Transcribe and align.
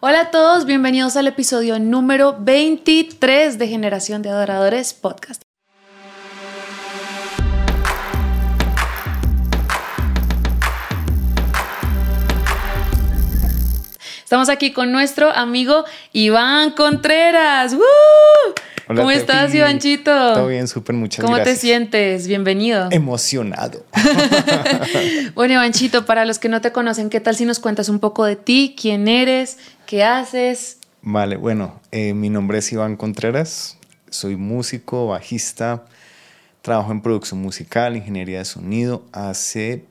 Hola 0.00 0.20
a 0.20 0.30
todos, 0.30 0.66
bienvenidos 0.66 1.16
al 1.16 1.26
episodio 1.26 1.78
número 1.78 2.36
23 2.38 3.58
de 3.58 3.66
Generación 3.66 4.20
de 4.20 4.28
Adoradores 4.28 4.92
Podcast. 4.92 5.40
Estamos 14.22 14.50
aquí 14.50 14.74
con 14.74 14.92
nuestro 14.92 15.30
amigo 15.30 15.86
Iván 16.12 16.72
Contreras. 16.72 17.72
¡Woo! 17.72 17.80
¿Cómo 18.86 19.10
estás, 19.10 19.52
Ivanchito? 19.54 20.12
Todo 20.34 20.46
bien, 20.46 20.68
súper, 20.68 20.94
muchas 20.94 21.24
¿Cómo 21.24 21.36
gracias. 21.36 21.56
te 21.56 21.60
sientes? 21.60 22.28
Bienvenido. 22.28 22.88
Emocionado. 22.92 23.84
bueno, 25.34 25.54
Ivanchito, 25.54 26.04
para 26.04 26.24
los 26.24 26.38
que 26.38 26.48
no 26.48 26.60
te 26.60 26.70
conocen, 26.70 27.10
¿qué 27.10 27.18
tal 27.20 27.34
si 27.34 27.46
nos 27.46 27.58
cuentas 27.58 27.88
un 27.88 27.98
poco 27.98 28.24
de 28.24 28.36
ti? 28.36 28.76
¿Quién 28.80 29.08
eres? 29.08 29.58
¿Qué 29.86 30.02
haces? 30.04 30.78
Vale, 31.02 31.36
bueno, 31.36 31.80
eh, 31.92 32.14
mi 32.14 32.30
nombre 32.30 32.58
es 32.58 32.72
Iván 32.72 32.96
Contreras, 32.96 33.76
soy 34.10 34.36
músico, 34.36 35.06
bajista, 35.06 35.84
trabajo 36.62 36.90
en 36.90 37.00
producción 37.00 37.40
musical, 37.40 37.96
ingeniería 37.96 38.38
de 38.38 38.44
sonido 38.44 39.04
hace 39.12 39.84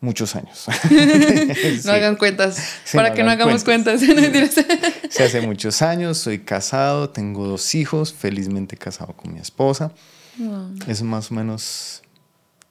muchos 0.00 0.36
años. 0.36 0.66
No 1.84 1.92
hagan 1.92 2.16
cuentas, 2.16 2.56
Sí, 2.84 2.96
para 2.96 3.10
no 3.10 3.14
que 3.14 3.22
no 3.22 3.30
hagamos 3.30 3.64
cuentas. 3.64 4.02
cuentas. 4.04 4.54
Sí, 5.10 5.22
hace 5.22 5.40
muchos 5.40 5.80
años, 5.82 6.18
soy 6.18 6.40
casado, 6.40 7.08
tengo 7.10 7.46
dos 7.46 7.74
hijos, 7.74 8.12
felizmente 8.12 8.76
casado 8.76 9.14
con 9.14 9.32
mi 9.32 9.40
esposa. 9.40 9.92
Wow. 10.36 10.74
Es 10.86 11.02
más 11.02 11.30
o 11.30 11.34
menos 11.34 12.02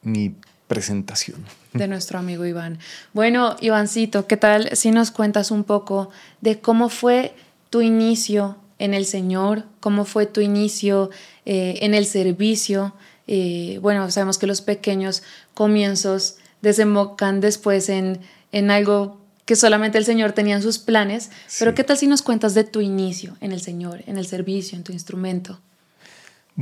mi 0.03 0.35
presentación. 0.69 1.43
de 1.73 1.87
nuestro 1.87 2.19
amigo 2.19 2.45
Iván. 2.45 2.79
Bueno, 3.11 3.57
Ivancito, 3.59 4.27
¿qué 4.27 4.37
tal 4.37 4.69
si 4.77 4.91
nos 4.91 5.11
cuentas 5.11 5.51
un 5.51 5.65
poco 5.65 6.11
de 6.39 6.59
cómo 6.61 6.87
fue 6.89 7.33
tu 7.69 7.81
inicio 7.81 8.55
en 8.77 8.93
el 8.93 9.05
Señor? 9.05 9.65
¿Cómo 9.81 10.05
fue 10.05 10.27
tu 10.27 10.41
inicio 10.41 11.09
eh, 11.45 11.79
en 11.81 11.93
el 11.93 12.05
servicio? 12.05 12.93
Eh, 13.27 13.79
bueno, 13.81 14.09
sabemos 14.11 14.37
que 14.37 14.47
los 14.47 14.61
pequeños 14.61 15.23
comienzos 15.53 16.35
desembocan 16.61 17.41
después 17.41 17.89
en, 17.89 18.21
en 18.51 18.71
algo 18.71 19.19
que 19.45 19.55
solamente 19.55 19.97
el 19.97 20.05
Señor 20.05 20.33
tenía 20.33 20.55
en 20.55 20.61
sus 20.61 20.77
planes, 20.77 21.31
pero. 21.57 21.73
¿qué 21.73 21.83
tal 21.83 21.97
si 21.97 22.05
nos 22.05 22.21
cuentas 22.21 22.53
de 22.53 22.63
tu 22.63 22.81
inicio 22.81 23.35
en 23.41 23.51
el 23.51 23.61
Señor, 23.61 24.03
en 24.05 24.17
el 24.17 24.27
servicio, 24.27 24.77
en 24.77 24.83
tu 24.83 24.93
instrumento? 24.93 25.59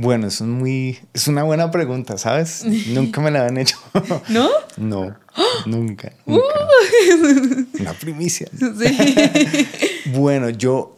Bueno, 0.00 0.28
eso 0.28 0.44
es 0.44 0.50
muy, 0.50 0.96
es 1.12 1.26
una 1.26 1.42
buena 1.42 1.72
pregunta, 1.72 2.18
¿sabes? 2.18 2.64
Nunca 2.94 3.20
me 3.20 3.32
la 3.32 3.40
habían 3.40 3.58
hecho. 3.58 3.76
¿No? 4.28 4.48
No, 4.76 5.16
nunca, 5.66 6.12
nunca. 6.24 6.44
Una 7.80 7.92
primicia. 7.94 8.48
Sí. 8.56 9.66
Bueno, 10.14 10.50
yo 10.50 10.94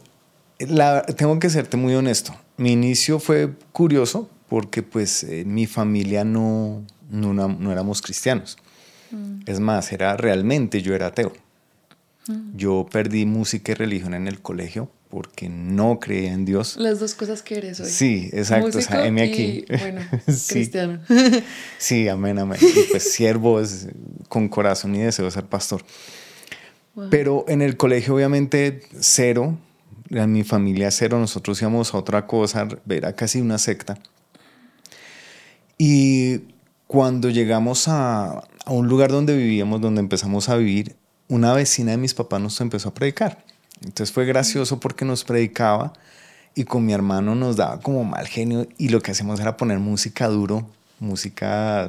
la, 0.59 1.01
tengo 1.03 1.39
que 1.39 1.48
serte 1.48 1.78
muy 1.78 1.95
honesto. 1.95 2.37
Mi 2.59 2.73
inicio 2.73 3.21
fue 3.21 3.55
curioso 3.73 4.28
porque 4.51 4.83
pues 4.83 5.25
eh, 5.25 5.45
mi 5.47 5.65
familia 5.65 6.23
no, 6.23 6.84
no, 7.09 7.33
no 7.33 7.73
éramos 7.73 8.03
cristianos. 8.03 8.59
Es 9.47 9.61
más, 9.61 9.93
era 9.93 10.15
realmente 10.19 10.83
yo 10.83 10.95
era 10.95 11.06
ateo. 11.06 11.33
Yo 12.55 12.87
perdí 12.93 13.25
música 13.25 13.73
y 13.73 13.77
religión 13.77 14.12
en 14.12 14.28
el 14.28 14.43
colegio 14.43 14.91
porque 15.11 15.48
no 15.48 15.98
creía 15.98 16.33
en 16.33 16.44
Dios. 16.44 16.77
Las 16.77 17.00
dos 17.00 17.14
cosas 17.14 17.42
que 17.42 17.56
eres 17.56 17.80
hoy. 17.80 17.91
Sí, 17.91 18.30
exacto. 18.33 18.78
O 18.78 18.80
sea, 18.80 19.06
y, 19.08 19.20
aquí. 19.20 19.64
bueno, 19.69 20.00
Sí. 20.28 20.55
cristiano. 20.55 21.00
Sí, 21.78 22.08
amén, 22.08 22.39
amén. 22.39 22.58
Y 22.62 22.91
pues 22.91 23.12
siervo 23.12 23.61
es 23.61 23.88
con 24.28 24.48
corazón 24.48 24.94
y 24.94 25.00
deseo 25.00 25.28
ser 25.31 25.44
pastor. 25.44 25.83
Wow. 26.94 27.08
Pero 27.11 27.44
en 27.48 27.61
el 27.61 27.77
colegio 27.77 28.14
obviamente 28.14 28.83
cero, 29.00 29.58
en 30.11 30.33
mi 30.33 30.44
familia 30.44 30.91
cero, 30.92 31.19
nosotros 31.19 31.61
íbamos 31.61 31.92
a 31.92 31.98
otra 31.98 32.27
cosa, 32.28 32.69
era 32.88 33.14
casi 33.14 33.41
una 33.41 33.58
secta. 33.58 33.98
Y 35.77 36.42
cuando 36.87 37.31
llegamos 37.31 37.88
a, 37.88 38.44
a 38.65 38.71
un 38.72 38.87
lugar 38.87 39.10
donde 39.10 39.37
vivíamos, 39.37 39.81
donde 39.81 40.00
empezamos 40.00 40.48
a 40.48 40.56
vivir, 40.56 40.94
una 41.27 41.53
vecina 41.53 41.92
de 41.92 41.97
mis 41.97 42.15
papás 42.15 42.41
nos 42.41 42.60
empezó 42.60 42.91
a 42.91 42.94
predicar. 42.94 43.44
Entonces 43.82 44.12
fue 44.12 44.26
gracioso 44.26 44.78
porque 44.80 45.04
nos 45.04 45.24
predicaba 45.24 45.92
y 46.54 46.64
con 46.64 46.84
mi 46.84 46.92
hermano 46.92 47.34
nos 47.34 47.56
daba 47.56 47.80
como 47.80 48.04
mal 48.04 48.26
genio 48.26 48.66
y 48.76 48.88
lo 48.91 49.00
que 49.00 49.12
hacíamos 49.12 49.41
era 49.41 49.56
poner 49.56 49.78
música 49.78 50.26
duro, 50.28 50.68
música 50.98 51.88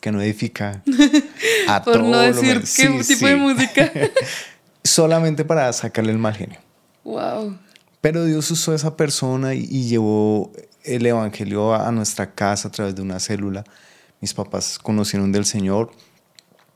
que 0.00 0.12
no 0.12 0.22
edifica. 0.22 0.82
A 1.68 1.82
Por 1.82 1.96
no 1.96 2.12
todo 2.12 2.12
lo 2.12 2.18
decir 2.20 2.60
qué 2.60 2.66
Sí, 2.66 2.86
tipo 3.14 3.26
sí. 3.26 3.26
de 3.26 3.36
música. 3.36 3.92
Solamente 4.84 5.44
para 5.44 5.72
sacarle 5.72 6.12
el 6.12 6.18
mal 6.18 6.34
genio. 6.34 6.58
wow. 7.04 7.56
Pero 8.00 8.24
Dios 8.24 8.48
usó 8.52 8.70
a 8.70 8.76
esa 8.76 8.96
persona 8.96 9.54
y, 9.54 9.66
y 9.68 9.88
llevó 9.88 10.52
el 10.84 11.04
evangelio 11.04 11.74
a, 11.74 11.88
a 11.88 11.90
nuestra 11.92 12.32
casa 12.32 12.68
a 12.68 12.70
través 12.70 12.94
de 12.94 13.02
una 13.02 13.18
célula. 13.18 13.64
Mis 14.20 14.32
papás 14.34 14.78
conocieron 14.78 15.32
del 15.32 15.44
Señor. 15.44 15.90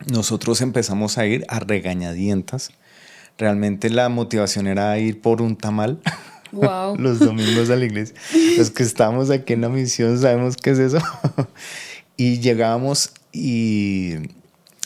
Nosotros 0.06 0.60
empezamos 0.62 1.18
a 1.18 1.26
ir 1.26 1.44
a 1.48 1.60
regañadientas. 1.60 2.72
Realmente 3.38 3.90
la 3.90 4.08
motivación 4.08 4.66
era 4.66 4.98
ir 4.98 5.20
por 5.20 5.42
un 5.42 5.56
tamal. 5.56 6.00
Wow. 6.52 6.96
los 6.98 7.18
domingos 7.18 7.70
a 7.70 7.76
la 7.76 7.86
iglesia. 7.86 8.14
Los 8.58 8.70
que 8.70 8.82
estamos 8.82 9.30
aquí 9.30 9.54
en 9.54 9.62
la 9.62 9.70
misión 9.70 10.18
sabemos 10.18 10.56
qué 10.56 10.72
es 10.72 10.78
eso. 10.78 10.98
y 12.16 12.40
llegábamos 12.40 13.12
y 13.32 14.16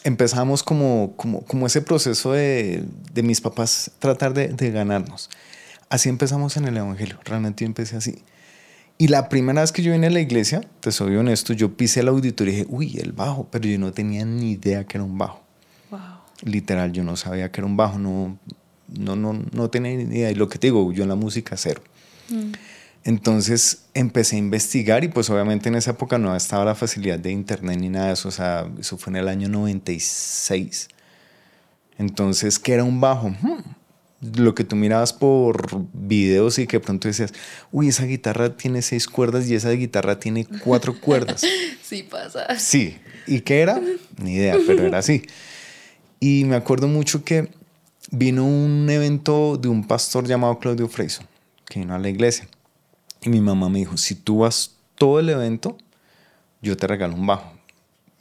empezamos 0.05 0.63
como, 0.63 1.15
como, 1.17 1.43
como 1.43 1.67
ese 1.67 1.83
proceso 1.83 2.33
de, 2.33 2.85
de 3.13 3.23
mis 3.25 3.41
papás 3.41 3.91
tratar 3.99 4.33
de, 4.33 4.47
de 4.47 4.71
ganarnos. 4.71 5.29
Así 5.89 6.09
empezamos 6.09 6.57
en 6.57 6.67
el 6.67 6.77
Evangelio. 6.77 7.19
Realmente 7.25 7.65
yo 7.65 7.67
empecé 7.67 7.97
así. 7.97 8.23
Y 8.99 9.09
la 9.09 9.29
primera 9.29 9.61
vez 9.61 9.73
que 9.73 9.83
yo 9.83 9.93
vine 9.93 10.07
a 10.07 10.11
la 10.11 10.21
iglesia, 10.21 10.63
te 10.81 10.91
soy 10.91 11.17
honesto, 11.17 11.53
yo 11.53 11.77
pisé 11.77 12.01
el 12.01 12.09
auditorio 12.09 12.53
y 12.53 12.57
dije, 12.57 12.69
uy, 12.71 12.99
el 12.99 13.13
bajo, 13.13 13.47
pero 13.51 13.67
yo 13.67 13.79
no 13.79 13.93
tenía 13.93 14.25
ni 14.25 14.53
idea 14.53 14.85
que 14.85 14.97
era 14.97 15.05
un 15.05 15.19
bajo. 15.19 15.43
Literal, 16.43 16.93
yo 16.93 17.03
no 17.05 17.17
sabía 17.17 17.51
que 17.51 17.61
era 17.61 17.67
un 17.67 17.77
bajo, 17.77 17.99
no, 17.99 18.39
no, 18.89 19.17
no, 19.17 19.33
no 19.53 19.71
tenía 19.71 19.97
ni 19.97 20.05
idea. 20.05 20.31
Y 20.31 20.35
lo 20.35 20.49
que 20.49 20.59
te 20.59 20.67
digo, 20.69 20.93
yo 20.93 21.03
en 21.03 21.09
la 21.09 21.15
música 21.15 21.57
cero. 21.57 21.83
Entonces 23.05 23.85
empecé 23.95 24.35
a 24.37 24.41
investigar 24.41 25.05
y 25.05 25.09
pues 25.09 25.31
obviamente 25.31 25.69
en 25.69 25.77
esa 25.77 25.93
época 25.93 26.19
no 26.19 26.35
estaba 26.35 26.65
la 26.65 26.75
facilidad 26.75 27.19
de 27.21 27.31
internet 27.31 27.79
ni 27.79 27.89
nada 27.89 28.09
de 28.09 28.13
eso, 28.15 28.29
o 28.29 28.33
sea, 28.33 28.69
eso 28.81 28.99
fue 28.99 29.13
en 29.13 29.17
el 29.19 29.29
año 29.29 29.49
96. 29.49 30.89
Entonces, 31.99 32.59
¿qué 32.59 32.73
era 32.73 32.83
un 32.85 33.01
bajo? 33.01 33.29
Hmm, 33.31 33.63
Lo 34.37 34.55
que 34.57 34.65
tú 34.65 34.75
mirabas 34.75 35.13
por 35.13 35.87
videos 35.93 36.59
y 36.59 36.67
que 36.67 36.81
pronto 36.81 37.07
decías, 37.07 37.33
uy, 37.71 37.89
esa 37.89 38.05
guitarra 38.07 38.57
tiene 38.57 38.83
seis 38.83 39.07
cuerdas 39.07 39.49
y 39.49 39.55
esa 39.55 39.71
guitarra 39.71 40.19
tiene 40.19 40.45
cuatro 40.65 40.99
cuerdas. 41.01 41.43
Sí 41.87 42.03
pasa. 42.03 42.59
Sí. 42.59 42.97
¿Y 43.29 43.43
qué 43.43 43.61
era? 43.61 43.81
Ni 44.21 44.35
idea, 44.35 44.57
pero 44.67 44.83
era 44.85 44.99
así. 44.99 45.23
Y 46.21 46.45
me 46.45 46.57
acuerdo 46.57 46.89
mucho 46.89 47.25
que 47.25 47.51
vino 48.11 48.45
un 48.47 48.89
evento 48.89 49.57
de 49.57 49.69
un 49.69 49.87
pastor 49.87 50.27
llamado 50.27 50.59
Claudio 50.59 50.89
Freiso, 50.89 51.23
que 51.67 51.81
vino 51.81 51.95
a 51.95 51.99
la 51.99 52.09
iglesia. 52.09 52.49
Y 53.23 53.29
mi 53.29 53.41
mamá 53.41 53.69
me 53.69 53.81
dijo, 53.81 53.97
si 53.97 54.15
tú 54.15 54.39
vas 54.39 54.77
todo 54.95 55.21
el 55.21 55.29
evento, 55.29 55.77
yo 56.63 56.77
te 56.77 56.87
regalo 56.87 57.15
un 57.15 57.27
bajo. 57.27 57.53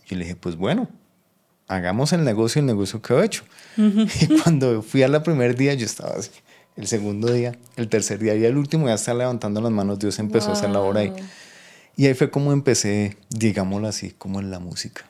Y 0.10 0.16
le 0.16 0.24
dije, 0.24 0.36
pues 0.36 0.56
bueno, 0.56 0.88
hagamos 1.68 2.14
el 2.14 2.24
negocio, 2.24 2.60
el 2.60 2.66
negocio 2.66 3.02
quedó 3.02 3.24
hecho. 3.24 3.44
Y 3.78 4.40
cuando 4.42 4.82
fui 4.82 5.04
al 5.04 5.22
primer 5.24 5.56
día, 5.56 5.74
yo 5.74 5.86
estaba 5.86 6.16
así. 6.16 6.32
El 6.76 6.88
segundo 6.88 7.32
día, 7.32 7.58
el 7.78 7.88
tercer 7.88 8.20
día 8.20 8.36
y 8.36 8.44
el 8.44 8.58
último 8.58 8.88
ya 8.88 8.96
estaba 8.96 9.20
levantando 9.20 9.62
las 9.62 9.72
manos, 9.72 9.98
Dios 9.98 10.20
empezó 10.20 10.50
a 10.50 10.54
hacer 10.54 10.70
la 10.70 10.82
obra 10.82 11.02
ahí. 11.02 11.14
Y 11.96 12.06
ahí 12.08 12.14
fue 12.14 12.30
como 12.30 12.52
empecé, 12.52 13.16
digámoslo 13.30 13.88
así, 13.88 14.12
como 14.12 14.42
en 14.42 14.52
la 14.52 14.60
música. 14.60 15.06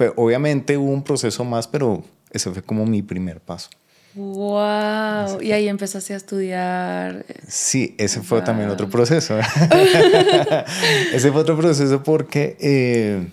Pero 0.00 0.14
obviamente 0.16 0.78
hubo 0.78 0.90
un 0.90 1.02
proceso 1.04 1.44
más, 1.44 1.68
pero 1.68 2.02
ese 2.30 2.50
fue 2.50 2.62
como 2.62 2.86
mi 2.86 3.02
primer 3.02 3.38
paso. 3.38 3.68
Wow. 4.14 5.42
Y 5.42 5.52
ahí 5.52 5.68
empezaste 5.68 6.14
a 6.14 6.16
estudiar. 6.16 7.26
Sí, 7.46 7.94
ese 7.98 8.22
fue 8.22 8.40
también 8.40 8.70
otro 8.70 8.88
proceso. 8.88 9.36
ese 11.12 11.30
fue 11.30 11.42
otro 11.42 11.54
proceso 11.58 12.02
porque 12.02 12.56
eh, 12.60 13.28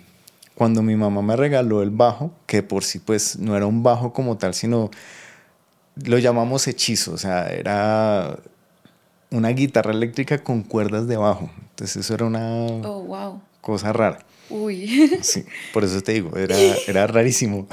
cuando 0.56 0.82
mi 0.82 0.98
mamá 0.98 1.22
me 1.22 1.38
regaló 1.38 1.82
el 1.82 1.90
bajo, 1.90 2.32
que 2.46 2.64
por 2.64 2.84
sí 2.84 3.00
pues 3.00 3.40
no 3.40 3.56
era 3.56 3.66
un 3.66 3.82
bajo 3.82 4.12
como 4.12 4.38
tal, 4.38 4.54
sino 4.54 4.92
lo 6.04 6.18
llamamos 6.18 6.68
hechizo, 6.68 7.14
o 7.14 7.18
sea, 7.18 7.48
era 7.48 8.38
una 9.32 9.50
guitarra 9.52 9.92
eléctrica 9.92 10.44
con 10.44 10.64
cuerdas 10.64 11.08
de 11.08 11.16
bajo. 11.16 11.50
Entonces 11.70 11.96
eso 11.96 12.14
era 12.14 12.26
una 12.26 12.42
Oh, 12.84 13.04
wow. 13.04 13.42
cosa 13.62 13.94
rara. 13.94 14.20
Uy. 14.50 15.20
Sí, 15.22 15.46
por 15.74 15.84
eso 15.84 16.02
te 16.02 16.14
digo, 16.14 16.36
era, 16.38 16.56
era 16.88 17.08
rarísimo. 17.08 17.68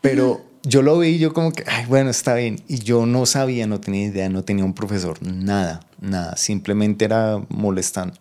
Pero 0.00 0.44
yo 0.62 0.82
lo 0.82 0.98
vi 0.98 1.08
y 1.08 1.18
yo 1.18 1.32
como 1.32 1.52
que, 1.52 1.64
ay, 1.66 1.86
bueno, 1.86 2.10
está 2.10 2.34
bien. 2.34 2.62
Y 2.68 2.78
yo 2.78 3.06
no 3.06 3.26
sabía, 3.26 3.66
no 3.66 3.80
tenía 3.80 4.06
idea, 4.06 4.28
no 4.28 4.44
tenía 4.44 4.64
un 4.64 4.74
profesor, 4.74 5.22
nada, 5.22 5.80
nada. 6.00 6.36
Simplemente 6.36 7.04
era 7.04 7.40
molestando. 7.48 8.14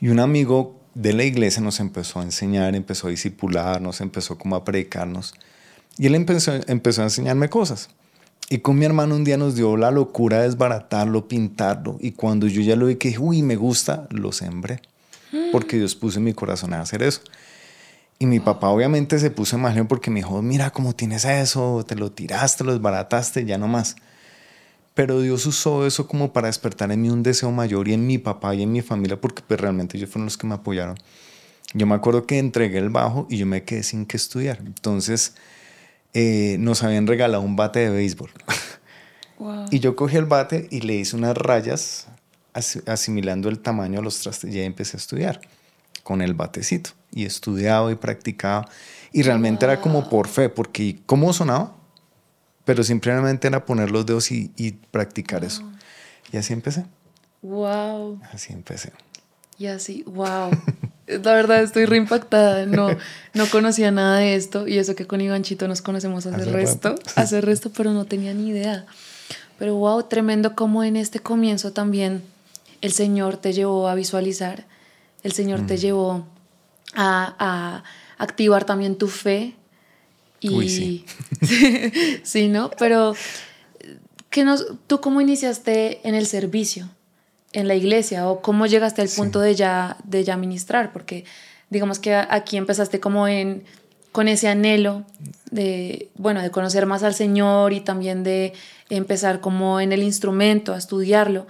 Y 0.00 0.08
un 0.08 0.20
amigo 0.20 0.80
de 0.94 1.12
la 1.12 1.24
iglesia 1.24 1.62
nos 1.62 1.80
empezó 1.80 2.20
a 2.20 2.24
enseñar, 2.24 2.74
empezó 2.74 3.06
a 3.06 3.10
discipularnos, 3.10 4.00
empezó 4.00 4.38
como 4.38 4.56
a 4.56 4.64
predicarnos. 4.64 5.34
Y 5.96 6.06
él 6.06 6.14
empezó, 6.14 6.52
empezó 6.66 7.02
a 7.02 7.04
enseñarme 7.04 7.48
cosas. 7.48 7.88
Y 8.50 8.58
con 8.58 8.78
mi 8.78 8.84
hermano 8.84 9.14
un 9.14 9.24
día 9.24 9.36
nos 9.36 9.56
dio 9.56 9.76
la 9.76 9.90
locura 9.90 10.38
de 10.38 10.44
desbaratarlo, 10.44 11.28
pintarlo. 11.28 11.98
Y 12.00 12.12
cuando 12.12 12.46
yo 12.46 12.62
ya 12.62 12.76
lo 12.76 12.86
vi 12.86 12.96
que 12.96 13.18
uy, 13.18 13.42
me 13.42 13.56
gusta, 13.56 14.08
lo 14.10 14.32
sembré. 14.32 14.80
Porque 15.52 15.76
Dios 15.76 15.94
puso 15.94 16.18
en 16.18 16.24
mi 16.24 16.32
corazón 16.32 16.72
a 16.72 16.80
hacer 16.80 17.02
eso. 17.02 17.20
Y 18.18 18.26
mi 18.26 18.40
papá 18.40 18.68
obviamente 18.68 19.18
se 19.18 19.30
puso 19.30 19.56
en 19.56 19.86
porque 19.86 20.10
me 20.10 20.20
dijo, 20.20 20.42
mira 20.42 20.70
cómo 20.70 20.94
tienes 20.94 21.24
eso, 21.24 21.84
te 21.86 21.94
lo 21.94 22.10
tiraste, 22.10 22.64
lo 22.64 22.72
desbarataste, 22.72 23.44
ya 23.44 23.58
no 23.58 23.68
más. 23.68 23.96
Pero 24.94 25.20
Dios 25.20 25.46
usó 25.46 25.86
eso 25.86 26.08
como 26.08 26.32
para 26.32 26.48
despertar 26.48 26.90
en 26.90 27.00
mí 27.00 27.10
un 27.10 27.22
deseo 27.22 27.52
mayor 27.52 27.86
y 27.86 27.92
en 27.92 28.06
mi 28.06 28.18
papá 28.18 28.56
y 28.56 28.64
en 28.64 28.72
mi 28.72 28.82
familia, 28.82 29.20
porque 29.20 29.42
pues 29.46 29.60
realmente 29.60 29.96
ellos 29.96 30.10
fueron 30.10 30.24
los 30.24 30.36
que 30.36 30.48
me 30.48 30.54
apoyaron. 30.54 30.98
Yo 31.74 31.86
me 31.86 31.94
acuerdo 31.94 32.26
que 32.26 32.38
entregué 32.38 32.78
el 32.78 32.88
bajo 32.88 33.28
y 33.30 33.36
yo 33.36 33.46
me 33.46 33.62
quedé 33.62 33.84
sin 33.84 34.06
que 34.06 34.16
estudiar. 34.16 34.58
Entonces 34.58 35.34
eh, 36.14 36.56
nos 36.58 36.82
habían 36.82 37.06
regalado 37.06 37.44
un 37.44 37.54
bate 37.54 37.80
de 37.80 37.90
béisbol. 37.90 38.30
Y 39.70 39.78
yo 39.78 39.94
cogí 39.94 40.16
el 40.16 40.24
bate 40.24 40.66
y 40.68 40.80
le 40.80 40.96
hice 40.96 41.14
unas 41.14 41.36
rayas 41.36 42.08
asimilando 42.52 43.48
el 43.48 43.60
tamaño 43.60 44.00
a 44.00 44.02
los 44.02 44.20
trastes 44.20 44.54
y 44.54 44.58
ahí 44.58 44.66
empecé 44.66 44.96
a 44.96 45.00
estudiar 45.00 45.40
con 46.02 46.22
el 46.22 46.34
batecito. 46.34 46.90
Y 47.10 47.24
estudiaba 47.24 47.90
y 47.92 47.94
practicaba. 47.94 48.68
Y 49.12 49.22
realmente 49.22 49.64
era 49.64 49.80
como 49.80 50.08
por 50.08 50.28
fe, 50.28 50.48
porque 50.48 51.00
¿cómo 51.06 51.32
sonaba? 51.32 51.74
Pero 52.64 52.82
simplemente 52.84 53.46
era 53.48 53.64
poner 53.64 53.90
los 53.90 54.06
dedos 54.06 54.30
y, 54.30 54.78
practicar 54.90 55.44
eso. 55.44 55.62
Y 56.32 56.36
así 56.36 56.52
empecé. 56.52 56.84
Wow. 57.42 58.20
Así 58.32 58.52
empecé. 58.52 58.92
Y 59.58 59.66
así, 59.66 60.02
wow. 60.06 60.50
La 61.06 61.32
verdad 61.32 61.62
estoy 61.62 61.86
reimpactada. 61.86 62.66
No, 62.66 62.88
no 63.34 63.46
conocía 63.50 63.90
nada 63.90 64.18
de 64.18 64.34
esto. 64.34 64.68
Y 64.68 64.78
eso 64.78 64.94
que 64.94 65.06
con 65.06 65.20
Ivanchito 65.20 65.66
nos 65.68 65.82
conocemos 65.82 66.26
hace, 66.26 66.36
hace 66.36 66.50
resto. 66.50 66.94
Hace 67.16 67.40
resto, 67.40 67.70
pero 67.74 67.92
no 67.92 68.04
tenía 68.04 68.34
ni 68.34 68.48
idea. 68.48 68.86
Pero 69.58 69.74
wow, 69.74 70.04
tremendo 70.04 70.54
como 70.54 70.84
en 70.84 70.96
este 70.96 71.20
comienzo 71.20 71.72
también 71.72 72.22
el 72.80 72.92
Señor 72.92 73.36
te 73.36 73.52
llevó 73.52 73.88
a 73.88 73.94
visualizar. 73.94 74.66
El 75.22 75.32
Señor 75.32 75.66
te 75.66 75.76
llevó 75.76 76.26
a, 76.94 77.34
a 77.38 77.84
activar 78.18 78.64
también 78.64 78.96
tu 78.96 79.08
fe 79.08 79.56
y, 80.40 80.68
sí. 80.68 81.04
sí, 82.22 82.48
¿no? 82.48 82.70
Pero, 82.78 83.14
¿qué 84.30 84.44
nos, 84.44 84.66
¿tú 84.86 85.00
cómo 85.00 85.20
iniciaste 85.20 86.06
en 86.06 86.14
el 86.14 86.26
servicio, 86.26 86.88
en 87.52 87.68
la 87.68 87.74
iglesia? 87.74 88.28
¿O 88.28 88.40
cómo 88.40 88.66
llegaste 88.66 89.02
al 89.02 89.08
punto 89.08 89.40
de, 89.40 89.54
ya, 89.54 89.96
de 90.04 90.24
ya 90.24 90.36
ministrar? 90.36 90.92
Porque 90.92 91.24
digamos 91.70 91.98
que 91.98 92.14
aquí 92.14 92.56
empezaste 92.56 93.00
como 93.00 93.26
en, 93.26 93.64
con 94.12 94.28
ese 94.28 94.48
anhelo 94.48 95.04
de, 95.50 96.08
bueno, 96.16 96.40
de 96.40 96.50
conocer 96.50 96.86
más 96.86 97.02
al 97.02 97.14
Señor 97.14 97.72
y 97.72 97.80
también 97.80 98.22
de 98.22 98.52
empezar 98.90 99.40
como 99.40 99.80
en 99.80 99.92
el 99.92 100.02
instrumento, 100.02 100.72
a 100.72 100.78
estudiarlo. 100.78 101.46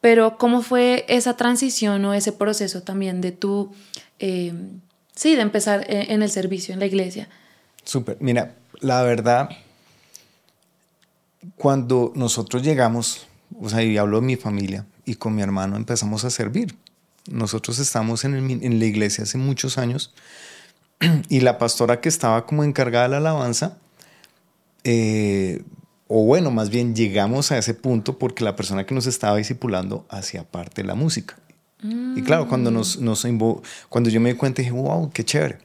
Pero, 0.00 0.38
¿cómo 0.38 0.62
fue 0.62 1.04
esa 1.08 1.36
transición 1.36 2.04
o 2.04 2.14
ese 2.14 2.32
proceso 2.32 2.82
también 2.82 3.20
de 3.20 3.32
tú, 3.32 3.72
eh, 4.18 4.52
sí, 5.14 5.34
de 5.34 5.42
empezar 5.42 5.84
en 5.88 6.22
el 6.22 6.30
servicio, 6.30 6.72
en 6.72 6.80
la 6.80 6.86
iglesia? 6.86 7.28
Súper. 7.84 8.16
Mira, 8.20 8.54
la 8.80 9.02
verdad, 9.02 9.48
cuando 11.56 12.12
nosotros 12.14 12.62
llegamos, 12.62 13.26
o 13.60 13.68
sea, 13.68 13.82
y 13.82 13.96
hablo 13.96 14.20
de 14.20 14.26
mi 14.26 14.36
familia, 14.36 14.86
y 15.04 15.14
con 15.14 15.34
mi 15.34 15.42
hermano 15.42 15.76
empezamos 15.76 16.24
a 16.24 16.30
servir. 16.30 16.76
Nosotros 17.30 17.78
estamos 17.78 18.24
en, 18.24 18.78
la 18.78 18.84
iglesia 18.84 19.24
hace 19.24 19.38
muchos 19.38 19.78
años 19.78 20.14
y 21.28 21.40
la 21.40 21.58
pastora 21.58 22.00
que 22.00 22.08
estaba 22.08 22.46
como 22.46 22.64
encargada 22.64 23.04
de 23.04 23.10
la 23.10 23.16
alabanza, 23.18 23.78
eh, 24.84 25.62
o 26.08 26.24
bueno, 26.24 26.50
más 26.50 26.70
bien 26.70 26.96
llegamos 26.96 27.52
a 27.52 27.58
ese 27.58 27.74
punto 27.74 28.18
porque 28.18 28.42
la 28.42 28.56
persona 28.56 28.86
que 28.86 28.94
nos 28.94 29.06
estaba 29.06 29.36
discipulando 29.36 30.06
hacía 30.08 30.42
parte 30.42 30.82
de 30.82 30.88
la 30.88 30.94
música. 30.94 31.36
Y 31.80 32.22
claro, 32.22 32.48
cuando, 32.48 32.72
nos, 32.72 32.98
nos, 32.98 33.24
cuando 33.88 34.10
yo 34.10 34.20
me 34.20 34.32
di 34.32 34.36
cuenta 34.36 34.62
dije, 34.62 34.72
wow, 34.72 35.12
qué 35.12 35.24
chévere. 35.24 35.58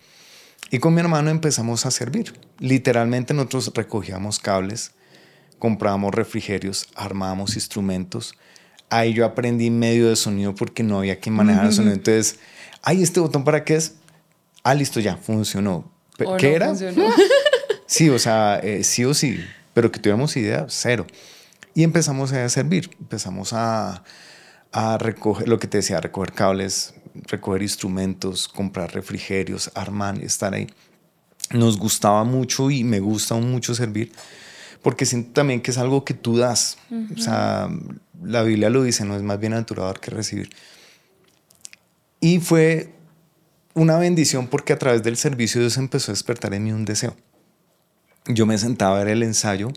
Y 0.69 0.77
con 0.77 0.93
mi 0.93 0.99
hermano 0.99 1.31
empezamos 1.31 1.87
a 1.87 1.91
servir. 1.91 2.33
Literalmente 2.59 3.33
nosotros 3.33 3.71
recogíamos 3.73 4.39
cables, 4.39 4.91
comprábamos 5.57 6.13
refrigerios, 6.13 6.87
armábamos 6.93 7.55
instrumentos. 7.55 8.35
Ahí 8.89 9.13
yo 9.13 9.25
aprendí 9.25 9.71
medio 9.71 10.09
de 10.09 10.15
sonido 10.15 10.53
porque 10.53 10.83
no 10.83 10.99
había 10.99 11.19
quien 11.19 11.33
manejar 11.35 11.65
el 11.65 11.73
sonido. 11.73 11.95
Entonces, 11.95 12.37
ay, 12.83 13.01
¿este 13.01 13.19
botón 13.19 13.43
para 13.43 13.63
qué 13.63 13.75
es? 13.75 13.95
Ah, 14.61 14.75
listo, 14.75 14.99
ya, 14.99 15.17
funcionó. 15.17 15.91
¿Qué 16.37 16.53
era? 16.53 16.75
sí, 17.87 18.09
o 18.09 18.19
sea, 18.19 18.59
eh, 18.61 18.83
sí 18.83 19.03
o 19.03 19.15
sí, 19.15 19.39
pero 19.73 19.91
que 19.91 19.99
tuviéramos 19.99 20.35
idea, 20.37 20.65
cero. 20.69 21.05
Y 21.73 21.83
empezamos 21.83 22.31
a 22.33 22.47
servir, 22.49 22.91
empezamos 22.99 23.53
a, 23.53 24.03
a 24.71 24.97
recoger, 24.97 25.47
lo 25.47 25.59
que 25.59 25.67
te 25.67 25.77
decía, 25.77 25.99
recoger 25.99 26.33
cables, 26.33 26.93
recoger 27.27 27.61
instrumentos, 27.61 28.47
comprar 28.47 28.93
refrigerios, 28.93 29.71
armar, 29.75 30.19
estar 30.23 30.53
ahí. 30.53 30.67
Nos 31.51 31.77
gustaba 31.77 32.23
mucho 32.23 32.71
y 32.71 32.83
me 32.83 32.99
gusta 32.99 33.35
mucho 33.35 33.75
servir 33.75 34.11
porque 34.83 35.05
siento 35.05 35.31
también 35.31 35.61
que 35.61 35.71
es 35.71 35.77
algo 35.77 36.03
que 36.05 36.13
tú 36.13 36.37
das. 36.37 36.77
O 37.17 37.19
sea, 37.19 37.69
la 38.21 38.43
Biblia 38.43 38.69
lo 38.69 38.83
dice, 38.83 39.05
no 39.05 39.15
es 39.15 39.23
más 39.23 39.39
bienaventurado 39.39 39.93
que 39.95 40.11
recibir. 40.11 40.49
Y 42.19 42.39
fue 42.39 42.93
una 43.73 43.97
bendición 43.97 44.47
porque 44.47 44.73
a 44.73 44.77
través 44.77 45.01
del 45.01 45.17
servicio 45.17 45.61
Dios 45.61 45.77
empezó 45.77 46.11
a 46.11 46.13
despertar 46.13 46.53
en 46.53 46.65
mí 46.65 46.73
un 46.73 46.85
deseo. 46.85 47.15
Yo 48.27 48.45
me 48.45 48.57
sentaba 48.57 48.95
a 48.95 49.03
ver 49.03 49.09
el 49.09 49.23
ensayo 49.23 49.69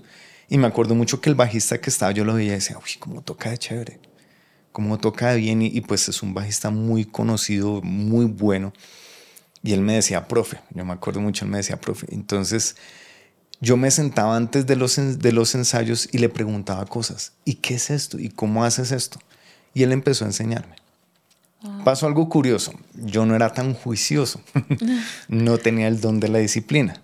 y 0.48 0.58
me 0.58 0.66
acuerdo 0.66 0.94
mucho 0.94 1.20
que 1.20 1.28
el 1.28 1.34
bajista 1.34 1.80
que 1.80 1.90
estaba, 1.90 2.12
yo 2.12 2.24
lo 2.24 2.34
veía 2.34 2.52
y 2.52 2.54
decía, 2.56 2.78
uy, 2.78 2.90
cómo 2.98 3.22
toca 3.22 3.50
de 3.50 3.58
chévere 3.58 4.00
cómo 4.76 4.98
toca 4.98 5.32
bien 5.32 5.62
y, 5.62 5.80
pues 5.80 6.06
es 6.10 6.22
un 6.22 6.34
bajista 6.34 6.68
muy 6.68 7.06
conocido, 7.06 7.80
muy 7.80 8.26
bueno. 8.26 8.74
Y 9.62 9.72
él 9.72 9.80
me 9.80 9.94
decía, 9.94 10.28
profe, 10.28 10.60
yo 10.74 10.84
me 10.84 10.92
acuerdo 10.92 11.22
mucho, 11.22 11.46
él 11.46 11.50
me 11.50 11.56
decía, 11.56 11.80
profe. 11.80 12.06
Entonces 12.10 12.76
yo 13.58 13.78
me 13.78 13.90
sentaba 13.90 14.36
antes 14.36 14.66
de 14.66 14.76
los, 14.76 14.96
de 14.96 15.32
los 15.32 15.54
ensayos 15.54 16.10
y 16.12 16.18
le 16.18 16.28
preguntaba 16.28 16.84
cosas. 16.84 17.32
¿Y 17.46 17.54
qué 17.54 17.76
es 17.76 17.88
esto? 17.88 18.18
¿Y 18.18 18.28
cómo 18.28 18.64
haces 18.64 18.92
esto? 18.92 19.18
Y 19.72 19.82
él 19.82 19.92
empezó 19.92 20.26
a 20.26 20.28
enseñarme. 20.28 20.76
Pasó 21.82 22.06
algo 22.06 22.28
curioso. 22.28 22.74
Yo 22.92 23.24
no 23.24 23.34
era 23.34 23.54
tan 23.54 23.72
juicioso. 23.72 24.42
no 25.28 25.56
tenía 25.56 25.88
el 25.88 26.02
don 26.02 26.20
de 26.20 26.28
la 26.28 26.36
disciplina. 26.36 27.00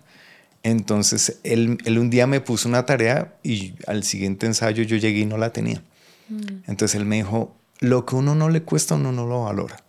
Entonces 0.63 1.39
él, 1.43 1.77
él, 1.83 1.99
un 1.99 2.09
día 2.09 2.25
me 2.25 2.39
puso 2.39 2.69
una 2.69 2.85
tarea 2.85 3.37
y 3.43 3.75
al 3.85 4.03
siguiente 4.03 4.45
ensayo 4.45 4.83
yo 4.83 4.95
llegué 4.95 5.19
y 5.19 5.25
no 5.25 5.37
la 5.37 5.51
tenía. 5.51 5.83
Mm. 6.29 6.63
Entonces 6.67 6.95
él 6.95 7.05
me 7.05 7.17
dijo, 7.17 7.53
lo 7.79 8.05
que 8.05 8.15
uno 8.15 8.33
no 8.33 8.49
le 8.49 8.63
cuesta, 8.63 8.95
uno 8.95 9.11
no 9.11 9.27
lo 9.27 9.43
valora. 9.43 9.83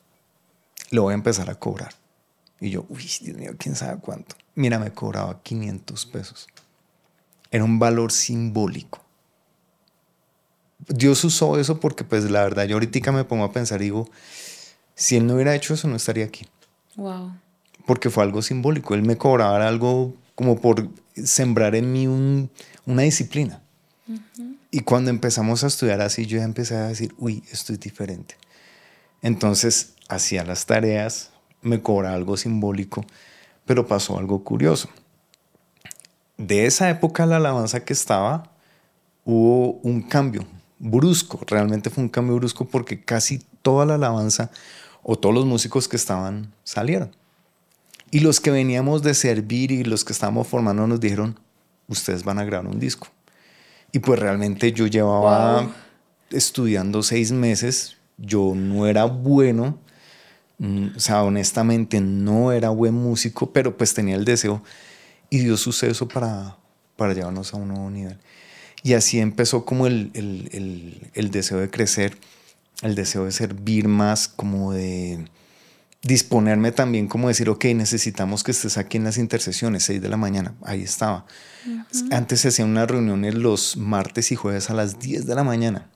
Lo 0.90 1.02
voy 1.02 1.12
a 1.12 1.14
empezar 1.14 1.48
a 1.48 1.54
cobrar. 1.54 1.94
Y 2.60 2.70
yo, 2.70 2.86
uy, 2.88 3.08
Dios 3.20 3.36
mío, 3.36 3.52
quién 3.56 3.76
sabe 3.76 4.00
cuánto. 4.00 4.34
Mira, 4.56 4.80
me 4.80 4.92
cobraba 4.92 5.40
500 5.42 6.06
pesos. 6.06 6.48
Era 7.52 7.62
un 7.62 7.78
valor 7.78 8.10
simbólico. 8.10 9.00
Dios 10.88 11.22
usó 11.24 11.58
eso 11.58 11.78
porque, 11.78 12.02
pues, 12.02 12.28
la 12.30 12.42
verdad, 12.42 12.64
yo 12.64 12.76
ahorita 12.76 13.12
me 13.12 13.24
pongo 13.24 13.44
a 13.44 13.52
pensar 13.52 13.80
y 13.80 13.84
digo, 13.84 14.08
si 14.94 15.16
él 15.16 15.26
no 15.26 15.34
hubiera 15.34 15.54
hecho 15.54 15.74
eso, 15.74 15.86
no 15.86 15.96
estaría 15.96 16.24
aquí. 16.24 16.46
Wow. 16.96 17.32
Porque 17.86 18.10
fue 18.10 18.24
algo 18.24 18.42
simbólico. 18.42 18.94
Él 18.94 19.02
me 19.02 19.16
cobraba 19.16 19.66
algo 19.66 20.14
como 20.34 20.60
por 20.60 20.88
sembrar 21.14 21.74
en 21.74 21.92
mí 21.92 22.06
una 22.06 23.02
disciplina. 23.02 23.62
Y 24.70 24.80
cuando 24.80 25.10
empezamos 25.10 25.62
a 25.64 25.68
estudiar 25.68 26.00
así, 26.00 26.26
yo 26.26 26.38
ya 26.38 26.44
empecé 26.44 26.74
a 26.76 26.88
decir, 26.88 27.14
uy, 27.18 27.44
esto 27.50 27.72
es 27.72 27.80
diferente. 27.80 28.36
Entonces 29.22 29.94
hacía 30.08 30.44
las 30.44 30.66
tareas, 30.66 31.30
me 31.62 31.80
cobraba 31.80 32.14
algo 32.14 32.36
simbólico, 32.36 33.06
pero 33.64 33.86
pasó 33.86 34.18
algo 34.18 34.44
curioso. 34.44 34.88
De 36.36 36.66
esa 36.66 36.90
época 36.90 37.24
la 37.24 37.36
alabanza 37.36 37.84
que 37.84 37.92
estaba, 37.92 38.50
hubo 39.24 39.74
un 39.82 40.02
cambio 40.02 40.44
brusco, 40.78 41.40
realmente 41.46 41.88
fue 41.88 42.02
un 42.02 42.10
cambio 42.10 42.36
brusco 42.36 42.66
porque 42.66 43.02
casi 43.02 43.38
toda 43.62 43.86
la 43.86 43.94
alabanza 43.94 44.50
o 45.02 45.16
todos 45.16 45.34
los 45.34 45.46
músicos 45.46 45.88
que 45.88 45.96
estaban 45.96 46.52
salieron. 46.64 47.14
Y 48.14 48.20
los 48.20 48.38
que 48.38 48.52
veníamos 48.52 49.02
de 49.02 49.12
servir 49.12 49.72
y 49.72 49.82
los 49.82 50.04
que 50.04 50.12
estábamos 50.12 50.46
formando 50.46 50.86
nos 50.86 51.00
dijeron, 51.00 51.36
ustedes 51.88 52.22
van 52.22 52.38
a 52.38 52.44
grabar 52.44 52.70
un 52.70 52.78
disco. 52.78 53.08
Y 53.90 53.98
pues 53.98 54.20
realmente 54.20 54.70
yo 54.70 54.86
llevaba 54.86 55.74
estudiando 56.30 57.02
seis 57.02 57.32
meses, 57.32 57.96
yo 58.16 58.52
no 58.54 58.86
era 58.86 59.02
bueno, 59.02 59.80
mm, 60.58 60.90
o 60.94 61.00
sea, 61.00 61.24
honestamente 61.24 62.00
no 62.00 62.52
era 62.52 62.68
buen 62.68 62.94
músico, 62.94 63.52
pero 63.52 63.76
pues 63.76 63.94
tenía 63.94 64.14
el 64.14 64.24
deseo 64.24 64.62
y 65.28 65.38
dio 65.38 65.56
suceso 65.56 66.06
para, 66.06 66.56
para 66.94 67.14
llevarnos 67.14 67.52
a 67.52 67.56
un 67.56 67.66
nuevo 67.66 67.90
nivel. 67.90 68.16
Y 68.84 68.92
así 68.92 69.18
empezó 69.18 69.64
como 69.64 69.88
el, 69.88 70.12
el, 70.14 71.10
el, 71.14 71.30
deseo 71.32 71.58
de 71.58 71.68
crecer, 71.68 72.16
el 72.80 72.94
deseo 72.94 73.24
de 73.24 73.32
servir 73.32 73.88
más, 73.88 74.28
como 74.28 74.72
de, 74.72 75.24
disponerme 76.04 76.70
también 76.70 77.08
como 77.08 77.28
decir, 77.28 77.48
ok, 77.48 77.64
necesitamos 77.74 78.44
que 78.44 78.52
estés 78.52 78.76
aquí 78.76 78.98
en 78.98 79.04
las 79.04 79.18
intercesiones, 79.18 79.84
6 79.84 80.00
de 80.02 80.08
la 80.08 80.16
mañana, 80.16 80.54
ahí 80.62 80.82
estaba. 80.82 81.26
Antes 82.10 82.40
se 82.40 82.48
hacían 82.48 82.68
unas 82.68 82.88
reuniones 82.88 83.34
los 83.34 83.76
martes 83.76 84.30
y 84.30 84.36
jueves 84.36 84.68
a 84.70 84.74
las 84.74 84.98
10 84.98 85.26
de 85.26 85.34
la 85.34 85.44
mañana. 85.44 85.88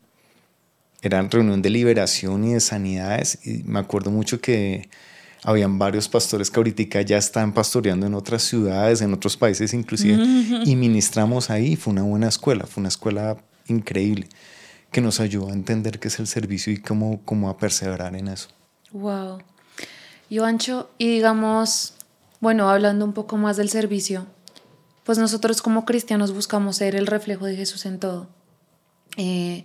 Eran 1.03 1.31
reunión 1.31 1.63
de 1.63 1.71
liberación 1.71 2.45
y 2.45 2.55
de 2.55 2.61
sanidades 2.61 3.39
y 3.47 3.63
me 3.65 3.79
acuerdo 3.79 4.11
mucho 4.11 4.41
que 4.41 4.89
habían 5.45 5.79
varios 5.79 6.09
pastores 6.09 6.51
que 6.51 6.59
ahorita 6.59 7.03
ya 7.03 7.19
están 7.19 7.53
pastoreando 7.53 8.07
en 8.07 8.15
otras 8.15 8.43
ciudades, 8.43 9.03
en 9.03 9.13
otros 9.13 9.37
países 9.37 9.75
inclusive, 9.75 10.17
y 10.65 10.75
ministramos 10.75 11.51
ahí. 11.51 11.77
Fue 11.77 11.93
una 11.93 12.03
buena 12.03 12.29
escuela, 12.29 12.67
fue 12.67 12.81
una 12.81 12.89
escuela 12.89 13.37
increíble 13.69 14.27
que 14.91 15.03
nos 15.03 15.21
ayudó 15.21 15.51
a 15.51 15.53
entender 15.53 16.01
qué 16.01 16.09
es 16.09 16.19
el 16.19 16.27
servicio 16.27 16.73
y 16.73 16.79
cómo, 16.79 17.21
cómo 17.25 17.51
a 17.51 17.59
perseverar 17.59 18.17
en 18.17 18.29
eso. 18.29 18.49
Wow. 18.91 19.43
Y 20.31 20.41
Ancho, 20.41 20.91
y 20.99 21.09
digamos, 21.09 21.95
bueno, 22.41 22.69
hablando 22.69 23.05
un 23.05 23.15
poco 23.15 23.37
más 23.37 23.57
del 23.57 23.71
servicio, 23.71 24.27
pues 25.05 25.17
nosotros 25.17 25.63
como 25.63 25.87
cristianos 25.87 26.33
buscamos 26.35 26.77
ser 26.77 26.95
el 26.97 27.07
reflejo 27.07 27.47
de 27.47 27.57
Jesús 27.57 27.87
en 27.87 27.99
todo. 27.99 28.29
Eh, 29.17 29.65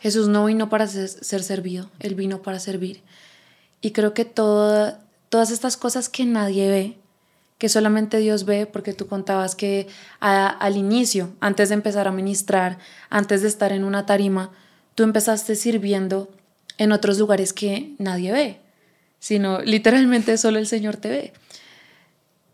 Jesús 0.00 0.28
no 0.28 0.44
vino 0.44 0.68
para 0.68 0.86
ser, 0.86 1.42
servido, 1.42 1.90
Él 2.00 2.14
vino 2.14 2.42
para 2.42 2.58
servir. 2.58 3.02
Y 3.80 3.92
creo 3.92 4.12
que 4.12 4.26
todas 4.26 5.50
estas 5.50 5.78
cosas 5.78 6.10
que 6.10 6.26
nadie 6.26 6.68
ve, 6.68 6.98
que 7.56 7.70
solamente 7.70 8.18
Dios 8.18 8.44
ve, 8.44 8.66
porque 8.66 8.92
tú 8.92 9.06
contabas 9.06 9.54
que 9.54 9.88
al 10.20 10.76
inicio, 10.76 11.32
antes 11.40 11.70
de 11.70 11.76
empezar 11.76 12.06
a 12.06 12.12
ministrar, 12.12 12.78
antes 13.08 13.40
de 13.40 13.48
estar 13.48 13.72
en 13.72 13.84
una 13.84 14.04
tarima, 14.04 14.50
tú 14.94 15.02
empezaste 15.02 15.56
sirviendo 15.56 16.28
en 16.76 16.92
otros 16.92 17.18
lugares 17.18 17.54
que 17.54 17.94
nadie 17.98 18.32
ve 18.32 18.63
sino 19.24 19.62
literalmente 19.62 20.36
solo 20.36 20.58
el 20.58 20.66
Señor 20.66 20.98
te 20.98 21.08
ve. 21.08 21.32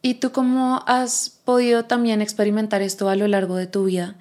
¿Y 0.03 0.15
tú 0.15 0.31
cómo 0.31 0.85
has 0.87 1.29
podido 1.45 1.87
también 1.87 2.23
experimentar 2.23 2.81
esto 2.81 3.09
a 3.09 3.17
lo 3.17 3.27
largo 3.27 3.57
de 3.57 3.67
tu 3.67 3.87
vida? 3.87 4.15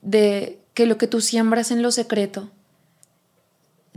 De 0.00 0.58
que 0.72 0.86
lo 0.86 0.96
que 0.96 1.08
tú 1.08 1.20
siembras 1.20 1.70
en 1.70 1.82
lo 1.82 1.90
secreto, 1.90 2.50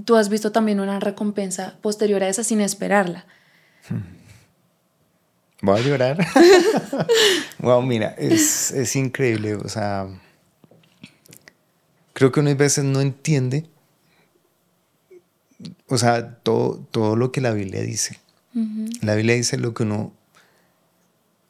tú 0.04 0.18
has 0.18 0.28
visto 0.28 0.52
también 0.52 0.82
una 0.82 1.00
recompensa 1.00 1.78
posterior 1.82 2.24
a 2.24 2.28
esa 2.28 2.44
sin 2.44 2.60
esperarla. 2.60 3.26
Voy 5.62 5.80
a 5.80 5.82
llorar. 5.82 6.18
wow, 7.60 7.82
mira, 7.82 8.16
es, 8.18 8.72
es 8.72 8.98
increíble. 8.98 9.56
O 9.56 9.70
sea, 9.70 10.10
creo 12.12 12.34
que 12.34 12.42
unas 12.42 12.58
veces 12.58 12.84
no 12.84 13.00
entiende 13.00 13.66
o 15.90 15.98
sea, 15.98 16.36
todo, 16.36 16.86
todo 16.92 17.16
lo 17.16 17.32
que 17.32 17.42
la 17.42 17.52
Biblia 17.52 17.82
dice. 17.82 18.20
La 19.02 19.16
Biblia 19.16 19.36
dice 19.36 19.58
lo 19.58 19.74
que 19.74 19.84
uno 19.84 20.12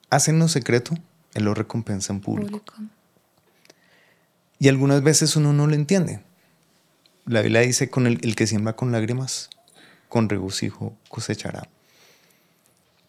hace 0.09 0.31
en 0.31 0.39
lo 0.39 0.47
secreto, 0.47 0.95
Él 1.33 1.45
lo 1.45 1.53
recompensa 1.53 2.13
en 2.13 2.19
público. 2.19 2.61
Y 4.59 4.67
algunas 4.67 5.01
veces 5.01 5.35
uno 5.35 5.53
no 5.53 5.67
lo 5.67 5.73
entiende. 5.73 6.21
La 7.25 7.41
Biblia 7.41 7.61
dice, 7.61 7.89
con 7.89 8.07
el, 8.07 8.19
el 8.23 8.35
que 8.35 8.47
siembra 8.47 8.75
con 8.75 8.91
lágrimas, 8.91 9.49
con 10.09 10.27
regocijo 10.27 10.95
cosechará. 11.07 11.69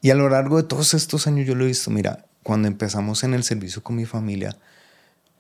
Y 0.03 0.11
a 0.11 0.15
lo 0.15 0.29
largo 0.29 0.57
de 0.57 0.63
todos 0.63 0.95
estos 0.95 1.27
años 1.27 1.47
yo 1.47 1.55
lo 1.55 1.65
he 1.65 1.69
visto, 1.69 1.91
mira, 1.91 2.25
cuando 2.43 2.69
empezamos 2.69 3.25
en 3.25 3.35
el 3.35 3.45
servicio 3.45 3.83
con 3.83 3.97
mi 3.97 4.07
familia, 4.07 4.57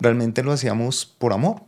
realmente 0.01 0.43
lo 0.43 0.53
hacíamos 0.53 1.07
por 1.07 1.33
amor. 1.33 1.63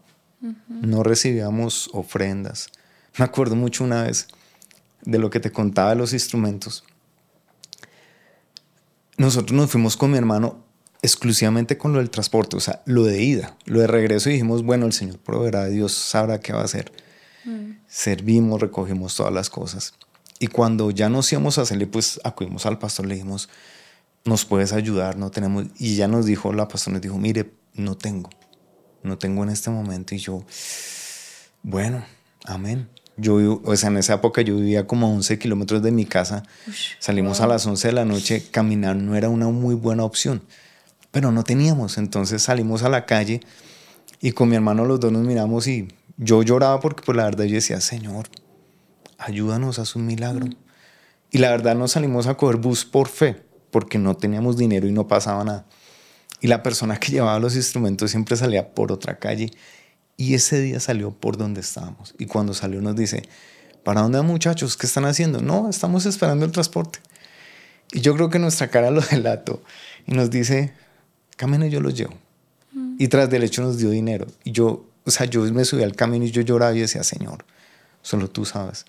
No 0.68 1.04
recibíamos 1.04 1.88
ofrendas, 1.92 2.70
me 3.18 3.24
acuerdo 3.24 3.56
mucho 3.56 3.84
una 3.84 4.04
vez 4.04 4.28
de 5.02 5.18
lo 5.18 5.30
que 5.30 5.40
te 5.40 5.50
contaba 5.50 5.90
de 5.90 5.96
los 5.96 6.12
instrumentos. 6.12 6.84
Nosotros 9.16 9.52
nos 9.52 9.70
fuimos 9.70 9.96
con 9.96 10.10
mi 10.10 10.18
hermano 10.18 10.64
exclusivamente 11.02 11.76
con 11.76 11.92
lo 11.92 11.98
del 11.98 12.10
transporte, 12.10 12.56
o 12.56 12.60
sea, 12.60 12.82
lo 12.86 13.02
de 13.02 13.22
ida, 13.22 13.56
lo 13.66 13.80
de 13.80 13.88
regreso 13.88 14.30
y 14.30 14.34
dijimos, 14.34 14.62
bueno, 14.62 14.86
el 14.86 14.92
Señor 14.92 15.18
proveerá, 15.18 15.66
Dios 15.66 15.92
sabrá 15.92 16.40
qué 16.40 16.52
va 16.52 16.60
a 16.60 16.64
hacer. 16.64 16.92
Mm. 17.44 17.72
Servimos, 17.88 18.60
recogimos 18.60 19.16
todas 19.16 19.32
las 19.32 19.50
cosas. 19.50 19.94
Y 20.38 20.46
cuando 20.46 20.90
ya 20.92 21.08
nos 21.08 21.30
íbamos 21.32 21.58
a 21.58 21.62
hacerle, 21.62 21.88
pues 21.88 22.20
acudimos 22.22 22.66
al 22.66 22.78
pastor, 22.78 23.06
le 23.06 23.14
dijimos, 23.14 23.48
nos 24.24 24.44
puedes 24.44 24.72
ayudar, 24.72 25.16
no 25.16 25.30
tenemos. 25.30 25.66
Y 25.78 25.96
ya 25.96 26.06
nos 26.06 26.24
dijo, 26.24 26.52
la 26.52 26.68
pastora 26.68 26.94
nos 26.94 27.02
dijo, 27.02 27.18
mire, 27.18 27.52
no 27.74 27.96
tengo, 27.96 28.30
no 29.02 29.18
tengo 29.18 29.42
en 29.42 29.50
este 29.50 29.70
momento. 29.70 30.14
Y 30.14 30.18
yo, 30.18 30.44
bueno, 31.62 32.04
amén. 32.44 32.88
Yo, 33.16 33.60
o 33.64 33.76
sea, 33.76 33.90
en 33.90 33.98
esa 33.98 34.14
época 34.14 34.42
yo 34.42 34.56
vivía 34.56 34.86
como 34.86 35.06
a 35.06 35.10
11 35.10 35.38
kilómetros 35.38 35.82
de 35.82 35.92
mi 35.92 36.06
casa. 36.06 36.42
Salimos 36.98 37.40
a 37.40 37.46
las 37.46 37.66
11 37.66 37.88
de 37.88 37.94
la 37.94 38.04
noche, 38.04 38.42
caminar 38.50 38.96
no 38.96 39.14
era 39.16 39.28
una 39.28 39.48
muy 39.48 39.74
buena 39.74 40.04
opción, 40.04 40.42
pero 41.10 41.30
no 41.30 41.44
teníamos. 41.44 41.98
Entonces 41.98 42.42
salimos 42.42 42.82
a 42.82 42.88
la 42.88 43.04
calle 43.04 43.40
y 44.20 44.32
con 44.32 44.48
mi 44.48 44.56
hermano 44.56 44.84
los 44.84 45.00
dos 45.00 45.12
nos 45.12 45.26
miramos 45.26 45.66
y 45.66 45.88
yo 46.16 46.42
lloraba 46.42 46.80
porque 46.80 47.02
pues 47.04 47.16
la 47.16 47.24
verdad 47.24 47.44
yo 47.44 47.56
decía, 47.56 47.80
Señor, 47.80 48.28
ayúdanos 49.18 49.78
a 49.78 49.98
un 49.98 50.06
milagro. 50.06 50.46
Y 51.30 51.38
la 51.38 51.50
verdad 51.50 51.74
nos 51.74 51.92
salimos 51.92 52.26
a 52.26 52.34
coger 52.34 52.56
bus 52.56 52.84
por 52.84 53.08
fe, 53.08 53.42
porque 53.70 53.98
no 53.98 54.16
teníamos 54.16 54.56
dinero 54.56 54.86
y 54.86 54.92
no 54.92 55.08
pasaba 55.08 55.44
nada. 55.44 55.66
Y 56.40 56.48
la 56.48 56.62
persona 56.62 56.98
que 56.98 57.12
llevaba 57.12 57.38
los 57.38 57.56
instrumentos 57.56 58.10
siempre 58.10 58.36
salía 58.36 58.74
por 58.74 58.92
otra 58.92 59.18
calle 59.18 59.50
y 60.22 60.34
ese 60.34 60.60
día 60.60 60.78
salió 60.78 61.10
por 61.10 61.36
donde 61.36 61.60
estábamos. 61.60 62.14
Y 62.16 62.26
cuando 62.26 62.54
salió 62.54 62.80
nos 62.80 62.94
dice, 62.94 63.28
¿para 63.82 64.02
dónde 64.02 64.18
van 64.18 64.26
muchachos? 64.28 64.76
¿Qué 64.76 64.86
están 64.86 65.04
haciendo? 65.04 65.40
No, 65.40 65.68
estamos 65.68 66.06
esperando 66.06 66.44
el 66.44 66.52
transporte. 66.52 67.00
Y 67.90 68.02
yo 68.02 68.14
creo 68.14 68.30
que 68.30 68.38
nuestra 68.38 68.68
cara 68.68 68.92
lo 68.92 69.00
delató. 69.10 69.64
Y 70.06 70.12
nos 70.12 70.30
dice, 70.30 70.74
camino 71.34 71.66
yo 71.66 71.80
los 71.80 71.94
llevo. 71.94 72.14
Mm. 72.72 72.94
Y 73.00 73.08
tras 73.08 73.30
del 73.30 73.42
hecho 73.42 73.62
nos 73.62 73.78
dio 73.78 73.90
dinero. 73.90 74.28
Y 74.44 74.52
yo, 74.52 74.86
o 75.04 75.10
sea, 75.10 75.26
yo 75.26 75.42
me 75.52 75.64
subí 75.64 75.82
al 75.82 75.96
camino 75.96 76.24
y 76.24 76.30
yo 76.30 76.42
lloraba 76.42 76.72
y 76.72 76.82
decía, 76.82 77.02
Señor, 77.02 77.44
solo 78.00 78.30
tú 78.30 78.44
sabes. 78.44 78.86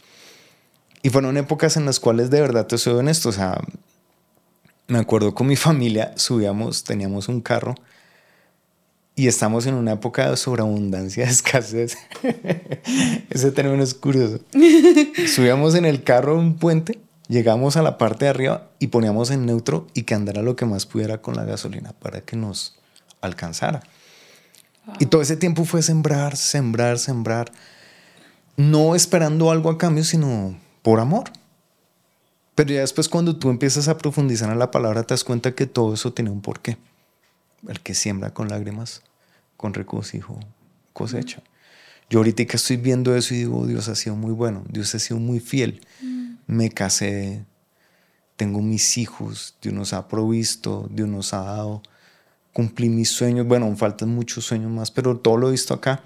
Y 1.01 1.09
fueron 1.09 1.35
épocas 1.37 1.77
en 1.77 1.85
las 1.85 1.99
cuales 1.99 2.29
de 2.29 2.41
verdad 2.41 2.67
te 2.67 2.77
soy 2.77 2.93
honesto. 2.93 3.29
O 3.29 3.31
sea, 3.31 3.59
me 4.85 4.99
acuerdo 4.99 5.33
con 5.33 5.47
mi 5.47 5.55
familia, 5.55 6.13
subíamos, 6.15 6.83
teníamos 6.83 7.27
un 7.27 7.41
carro 7.41 7.73
y 9.15 9.27
estamos 9.27 9.67
en 9.67 9.75
una 9.75 9.93
época 9.93 10.29
de 10.29 10.37
sobreabundancia, 10.37 11.25
de 11.25 11.31
escasez. 11.31 11.97
Ese 13.29 13.51
término 13.51 13.83
es 13.83 13.93
curioso. 13.93 14.39
Subíamos 15.27 15.75
en 15.75 15.85
el 15.85 16.03
carro 16.03 16.37
un 16.37 16.55
puente, 16.55 16.99
llegamos 17.27 17.77
a 17.77 17.83
la 17.83 17.97
parte 17.97 18.25
de 18.25 18.29
arriba 18.29 18.69
y 18.79 18.87
poníamos 18.87 19.29
en 19.31 19.45
neutro 19.45 19.87
y 19.93 20.03
que 20.03 20.15
andara 20.15 20.41
lo 20.41 20.55
que 20.55 20.65
más 20.65 20.85
pudiera 20.85 21.21
con 21.21 21.35
la 21.35 21.45
gasolina 21.45 21.93
para 21.93 22.21
que 22.21 22.35
nos 22.35 22.79
alcanzara. 23.21 23.83
Y 24.99 25.05
todo 25.05 25.21
ese 25.21 25.37
tiempo 25.37 25.63
fue 25.63 25.81
sembrar, 25.81 26.35
sembrar, 26.35 26.99
sembrar, 26.99 27.51
no 28.57 28.95
esperando 28.95 29.49
algo 29.51 29.69
a 29.69 29.77
cambio, 29.77 30.03
sino 30.03 30.57
por 30.81 30.99
amor. 30.99 31.31
Pero 32.55 32.73
ya 32.73 32.81
después 32.81 33.09
cuando 33.09 33.35
tú 33.37 33.49
empiezas 33.49 33.87
a 33.87 33.97
profundizar 33.97 34.51
en 34.51 34.59
la 34.59 34.71
palabra 34.71 35.03
te 35.03 35.13
das 35.13 35.23
cuenta 35.23 35.55
que 35.55 35.65
todo 35.65 35.93
eso 35.93 36.13
tiene 36.13 36.29
un 36.29 36.41
porqué 36.41 36.77
el 37.67 37.79
que 37.79 37.93
siembra 37.93 38.33
con 38.33 38.49
lágrimas, 38.49 39.01
con 39.57 39.73
regocijo 39.73 40.39
cosecha. 40.93 41.41
Yo 42.09 42.19
ahorita 42.19 42.45
que 42.45 42.57
estoy 42.57 42.77
viendo 42.77 43.15
eso 43.15 43.33
y 43.33 43.39
digo, 43.39 43.65
Dios 43.65 43.87
ha 43.87 43.95
sido 43.95 44.15
muy 44.15 44.31
bueno, 44.31 44.63
Dios 44.69 44.93
ha 44.95 44.99
sido 44.99 45.19
muy 45.19 45.39
fiel. 45.39 45.81
Mm. 46.01 46.33
Me 46.47 46.69
casé, 46.69 47.45
tengo 48.35 48.61
mis 48.61 48.97
hijos, 48.97 49.55
Dios 49.61 49.73
nos 49.73 49.93
ha 49.93 50.07
provisto, 50.07 50.87
Dios 50.91 51.07
nos 51.07 51.33
ha 51.33 51.41
dado, 51.41 51.81
cumplí 52.51 52.89
mis 52.89 53.09
sueños, 53.09 53.47
bueno, 53.47 53.69
me 53.69 53.75
faltan 53.75 54.09
muchos 54.09 54.45
sueños 54.45 54.71
más, 54.71 54.91
pero 54.91 55.17
todo 55.17 55.37
lo 55.37 55.47
he 55.47 55.51
visto 55.51 55.73
acá 55.73 56.03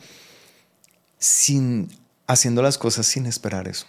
sin 1.20 1.90
haciendo 2.28 2.62
las 2.62 2.78
cosas 2.78 3.06
sin 3.06 3.26
esperar 3.26 3.68
eso. 3.68 3.86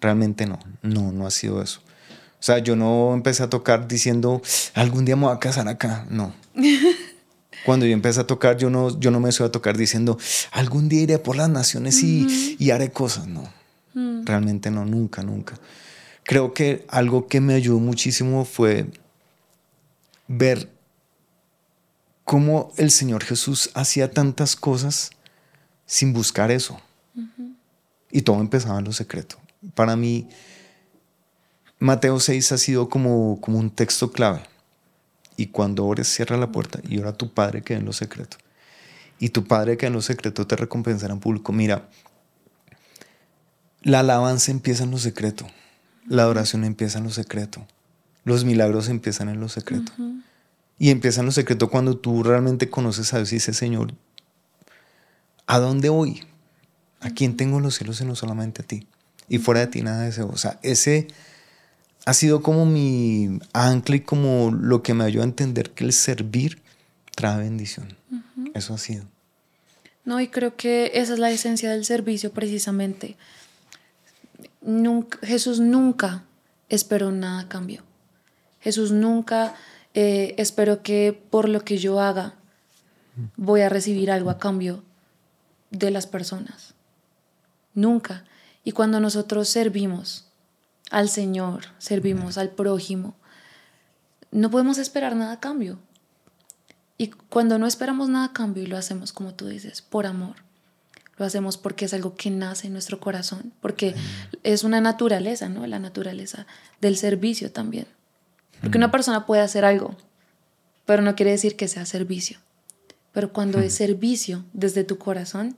Realmente 0.00 0.46
no, 0.46 0.58
no, 0.82 1.12
no 1.12 1.26
ha 1.26 1.30
sido 1.30 1.62
eso. 1.62 1.80
O 2.42 2.44
sea, 2.44 2.58
yo 2.58 2.74
no 2.74 3.14
empecé 3.14 3.42
a 3.42 3.50
tocar 3.50 3.86
diciendo, 3.86 4.42
algún 4.74 5.04
día 5.04 5.16
me 5.16 5.26
voy 5.26 5.34
a 5.34 5.38
casar 5.38 5.68
acá. 5.68 6.06
No. 6.10 6.32
Cuando 7.64 7.86
yo 7.86 7.92
empecé 7.92 8.20
a 8.20 8.26
tocar, 8.26 8.56
yo 8.56 8.70
no, 8.70 8.98
yo 8.98 9.10
no 9.10 9.20
me 9.20 9.30
soy 9.30 9.46
a 9.46 9.52
tocar 9.52 9.76
diciendo, 9.76 10.18
algún 10.50 10.88
día 10.88 11.02
iré 11.02 11.18
por 11.18 11.36
las 11.36 11.48
naciones 11.48 12.02
y, 12.02 12.56
y 12.58 12.70
haré 12.70 12.90
cosas. 12.90 13.26
No. 13.28 13.52
Mm. 13.94 14.24
Realmente 14.24 14.70
no, 14.70 14.84
nunca, 14.84 15.22
nunca. 15.22 15.58
Creo 16.24 16.54
que 16.54 16.84
algo 16.88 17.28
que 17.28 17.40
me 17.40 17.54
ayudó 17.54 17.78
muchísimo 17.78 18.44
fue 18.44 18.90
ver 20.28 20.70
cómo 22.24 22.72
el 22.76 22.90
Señor 22.90 23.24
Jesús 23.24 23.70
hacía 23.74 24.10
tantas 24.10 24.56
cosas 24.56 25.10
sin 25.86 26.12
buscar 26.12 26.50
eso. 26.50 26.80
Y 28.10 28.22
todo 28.22 28.40
empezaba 28.40 28.78
en 28.78 28.84
lo 28.84 28.92
secreto. 28.92 29.36
Para 29.74 29.96
mí, 29.96 30.28
Mateo 31.78 32.20
6 32.20 32.52
ha 32.52 32.58
sido 32.58 32.88
como, 32.88 33.40
como 33.40 33.58
un 33.58 33.70
texto 33.70 34.12
clave. 34.12 34.42
Y 35.36 35.46
cuando 35.48 35.86
ores, 35.86 36.08
cierra 36.08 36.36
la 36.36 36.52
puerta 36.52 36.80
y 36.88 36.98
ora 36.98 37.10
a 37.10 37.16
tu 37.16 37.32
Padre 37.32 37.62
que 37.62 37.74
en 37.74 37.84
lo 37.84 37.92
secreto. 37.92 38.36
Y 39.18 39.30
tu 39.30 39.44
Padre 39.44 39.76
que 39.76 39.86
en 39.86 39.92
lo 39.92 40.02
secreto 40.02 40.46
te 40.46 40.56
recompensará 40.56 41.14
en 41.14 41.20
público. 41.20 41.52
Mira, 41.52 41.88
la 43.82 44.00
alabanza 44.00 44.50
empieza 44.50 44.84
en 44.84 44.90
lo 44.90 44.98
secreto. 44.98 45.46
La 46.06 46.22
adoración 46.22 46.64
empieza 46.64 46.98
en 46.98 47.04
lo 47.04 47.10
secreto. 47.10 47.66
Los 48.24 48.44
milagros 48.44 48.88
empiezan 48.88 49.28
en 49.28 49.40
lo 49.40 49.48
secreto. 49.48 49.92
Y 50.78 50.90
empiezan 50.90 51.22
en 51.22 51.26
lo 51.26 51.32
secreto 51.32 51.70
cuando 51.70 51.96
tú 51.96 52.22
realmente 52.22 52.68
conoces 52.68 53.12
a 53.12 53.18
Dios 53.18 53.32
y 53.32 53.36
dices, 53.36 53.56
Señor, 53.56 53.94
¿a 55.46 55.58
dónde 55.58 55.88
voy? 55.88 56.24
¿A 57.00 57.10
quién 57.10 57.36
tengo 57.36 57.60
los 57.60 57.74
cielos 57.74 58.00
y 58.00 58.04
no 58.04 58.14
solamente 58.14 58.62
a 58.62 58.66
ti? 58.66 58.86
Y 59.28 59.38
fuera 59.38 59.60
de 59.60 59.66
ti 59.68 59.82
nada 59.82 60.02
deseo. 60.02 60.28
O 60.28 60.36
sea, 60.36 60.58
ese 60.62 61.08
ha 62.04 62.14
sido 62.14 62.42
como 62.42 62.66
mi 62.66 63.38
ancla 63.52 63.96
y 63.96 64.00
como 64.00 64.50
lo 64.50 64.82
que 64.82 64.94
me 64.94 65.04
ayudó 65.04 65.22
a 65.22 65.26
entender 65.26 65.70
que 65.70 65.84
el 65.84 65.92
servir 65.92 66.60
trae 67.14 67.38
bendición. 67.38 67.96
Eso 68.54 68.74
ha 68.74 68.78
sido. 68.78 69.04
No, 70.04 70.20
y 70.20 70.28
creo 70.28 70.56
que 70.56 70.92
esa 70.94 71.12
es 71.12 71.18
la 71.18 71.30
esencia 71.30 71.70
del 71.70 71.84
servicio 71.84 72.32
precisamente. 72.32 73.16
Nunca, 74.60 75.18
Jesús 75.22 75.60
nunca 75.60 76.24
esperó 76.68 77.12
nada 77.12 77.42
a 77.42 77.48
cambio. 77.48 77.82
Jesús 78.60 78.90
nunca 78.90 79.54
eh, 79.94 80.34
esperó 80.38 80.82
que 80.82 81.20
por 81.30 81.48
lo 81.48 81.64
que 81.64 81.78
yo 81.78 82.00
haga 82.00 82.34
voy 83.36 83.60
a 83.60 83.68
recibir 83.68 84.10
algo 84.10 84.30
a 84.30 84.38
cambio 84.38 84.82
de 85.70 85.90
las 85.90 86.06
personas. 86.06 86.74
Nunca. 87.74 88.24
Y 88.64 88.72
cuando 88.72 89.00
nosotros 89.00 89.48
servimos 89.48 90.31
al 90.92 91.08
Señor, 91.08 91.64
servimos 91.78 92.36
al 92.36 92.50
prójimo, 92.50 93.16
no 94.30 94.50
podemos 94.50 94.76
esperar 94.76 95.16
nada 95.16 95.32
a 95.32 95.40
cambio. 95.40 95.78
Y 96.98 97.08
cuando 97.08 97.58
no 97.58 97.66
esperamos 97.66 98.10
nada 98.10 98.26
a 98.26 98.32
cambio 98.32 98.62
y 98.62 98.66
lo 98.66 98.76
hacemos, 98.76 99.12
como 99.12 99.34
tú 99.34 99.46
dices, 99.46 99.80
por 99.80 100.04
amor, 100.06 100.36
lo 101.16 101.24
hacemos 101.24 101.56
porque 101.56 101.86
es 101.86 101.94
algo 101.94 102.14
que 102.14 102.30
nace 102.30 102.66
en 102.66 102.74
nuestro 102.74 103.00
corazón, 103.00 103.54
porque 103.62 103.94
es 104.42 104.64
una 104.64 104.82
naturaleza, 104.82 105.48
¿no? 105.48 105.66
La 105.66 105.78
naturaleza 105.78 106.46
del 106.82 106.98
servicio 106.98 107.50
también. 107.50 107.86
Porque 108.60 108.76
una 108.78 108.90
persona 108.90 109.24
puede 109.24 109.40
hacer 109.40 109.64
algo, 109.64 109.96
pero 110.84 111.00
no 111.00 111.16
quiere 111.16 111.32
decir 111.32 111.56
que 111.56 111.68
sea 111.68 111.86
servicio. 111.86 112.38
Pero 113.12 113.32
cuando 113.32 113.60
es 113.60 113.74
servicio 113.74 114.44
desde 114.52 114.84
tu 114.84 114.98
corazón, 114.98 115.56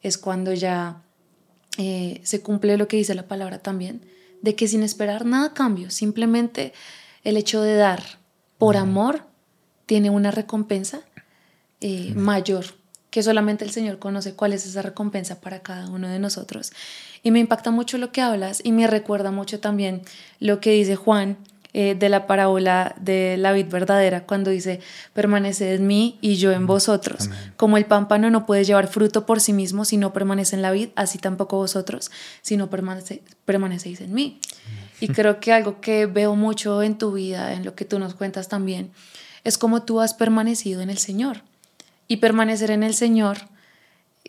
es 0.00 0.16
cuando 0.16 0.52
ya 0.52 1.02
eh, 1.76 2.20
se 2.22 2.40
cumple 2.40 2.76
lo 2.76 2.86
que 2.86 2.96
dice 2.96 3.16
la 3.16 3.26
palabra 3.26 3.58
también, 3.58 4.00
de 4.46 4.54
que 4.54 4.68
sin 4.68 4.84
esperar 4.84 5.26
nada 5.26 5.48
a 5.48 5.54
cambio, 5.54 5.90
simplemente 5.90 6.72
el 7.24 7.36
hecho 7.36 7.62
de 7.62 7.74
dar 7.74 8.00
por 8.58 8.76
amor 8.76 9.24
tiene 9.86 10.08
una 10.08 10.30
recompensa 10.30 11.00
eh, 11.80 12.14
mayor, 12.14 12.64
que 13.10 13.24
solamente 13.24 13.64
el 13.64 13.72
Señor 13.72 13.98
conoce 13.98 14.34
cuál 14.34 14.52
es 14.52 14.64
esa 14.64 14.82
recompensa 14.82 15.40
para 15.40 15.62
cada 15.62 15.90
uno 15.90 16.08
de 16.08 16.20
nosotros. 16.20 16.70
Y 17.24 17.32
me 17.32 17.40
impacta 17.40 17.72
mucho 17.72 17.98
lo 17.98 18.12
que 18.12 18.20
hablas 18.20 18.60
y 18.62 18.70
me 18.70 18.86
recuerda 18.86 19.32
mucho 19.32 19.58
también 19.58 20.02
lo 20.38 20.60
que 20.60 20.70
dice 20.70 20.94
Juan 20.94 21.36
eh, 21.78 21.94
de 21.94 22.08
la 22.08 22.26
parábola 22.26 22.94
de 22.98 23.36
la 23.36 23.52
vid 23.52 23.66
verdadera, 23.66 24.24
cuando 24.24 24.50
dice, 24.50 24.80
permanece 25.12 25.74
en 25.74 25.86
mí 25.86 26.16
y 26.22 26.36
yo 26.36 26.52
en 26.52 26.66
vosotros. 26.66 27.28
Como 27.58 27.76
el 27.76 27.84
pámpano 27.84 28.30
no 28.30 28.46
puede 28.46 28.64
llevar 28.64 28.88
fruto 28.88 29.26
por 29.26 29.42
sí 29.42 29.52
mismo 29.52 29.84
si 29.84 29.98
no 29.98 30.14
permanece 30.14 30.56
en 30.56 30.62
la 30.62 30.70
vid, 30.70 30.88
así 30.96 31.18
tampoco 31.18 31.58
vosotros 31.58 32.10
si 32.40 32.56
no 32.56 32.70
permanece, 32.70 33.22
permanecéis 33.44 34.00
en 34.00 34.14
mí. 34.14 34.40
Y 35.02 35.08
creo 35.08 35.38
que 35.38 35.52
algo 35.52 35.82
que 35.82 36.06
veo 36.06 36.34
mucho 36.34 36.82
en 36.82 36.96
tu 36.96 37.12
vida, 37.12 37.52
en 37.52 37.66
lo 37.66 37.74
que 37.74 37.84
tú 37.84 37.98
nos 37.98 38.14
cuentas 38.14 38.48
también, 38.48 38.90
es 39.44 39.58
como 39.58 39.82
tú 39.82 40.00
has 40.00 40.14
permanecido 40.14 40.80
en 40.80 40.88
el 40.88 40.96
Señor. 40.96 41.42
Y 42.08 42.16
permanecer 42.16 42.70
en 42.70 42.84
el 42.84 42.94
Señor 42.94 43.36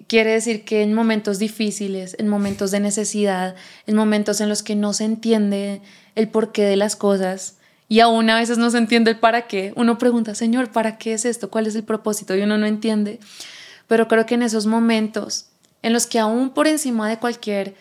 quiere 0.08 0.32
decir 0.32 0.66
que 0.66 0.84
en 0.84 0.94
momentos 0.94 1.40
difíciles, 1.40 2.18
en 2.20 2.28
momentos 2.28 2.72
de 2.72 2.82
necesidad, 2.82 3.56
en 3.86 3.96
momentos 3.96 4.42
en 4.42 4.50
los 4.50 4.64
que 4.64 4.76
no 4.76 4.92
se 4.92 5.06
entiende 5.06 5.82
el 6.18 6.30
porqué 6.30 6.64
de 6.64 6.76
las 6.76 6.96
cosas 6.96 7.56
y 7.88 8.02
aún 8.02 8.30
a 8.30 8.36
veces 8.36 8.58
no 8.58 8.70
se 8.70 8.78
entiende 8.78 9.12
el 9.12 9.20
para 9.20 9.48
qué, 9.48 9.72
uno 9.76 9.98
pregunta, 9.98 10.36
Señor, 10.36 10.72
¿para 10.72 10.98
qué 10.98 11.14
es 11.14 11.24
esto? 11.24 11.50
¿Cuál 11.50 11.68
es 11.68 11.76
el 11.76 11.84
propósito? 11.84 12.36
Y 12.36 12.42
uno 12.42 12.58
no 12.58 12.66
entiende. 12.66 13.20
Pero 13.88 14.10
creo 14.10 14.26
que 14.26 14.36
en 14.36 14.42
esos 14.42 14.66
momentos 14.66 15.46
en 15.82 15.94
los 15.94 16.08
que 16.08 16.20
aún 16.20 16.50
por 16.50 16.68
encima 16.68 17.08
de 17.08 17.18
cualquier 17.18 17.76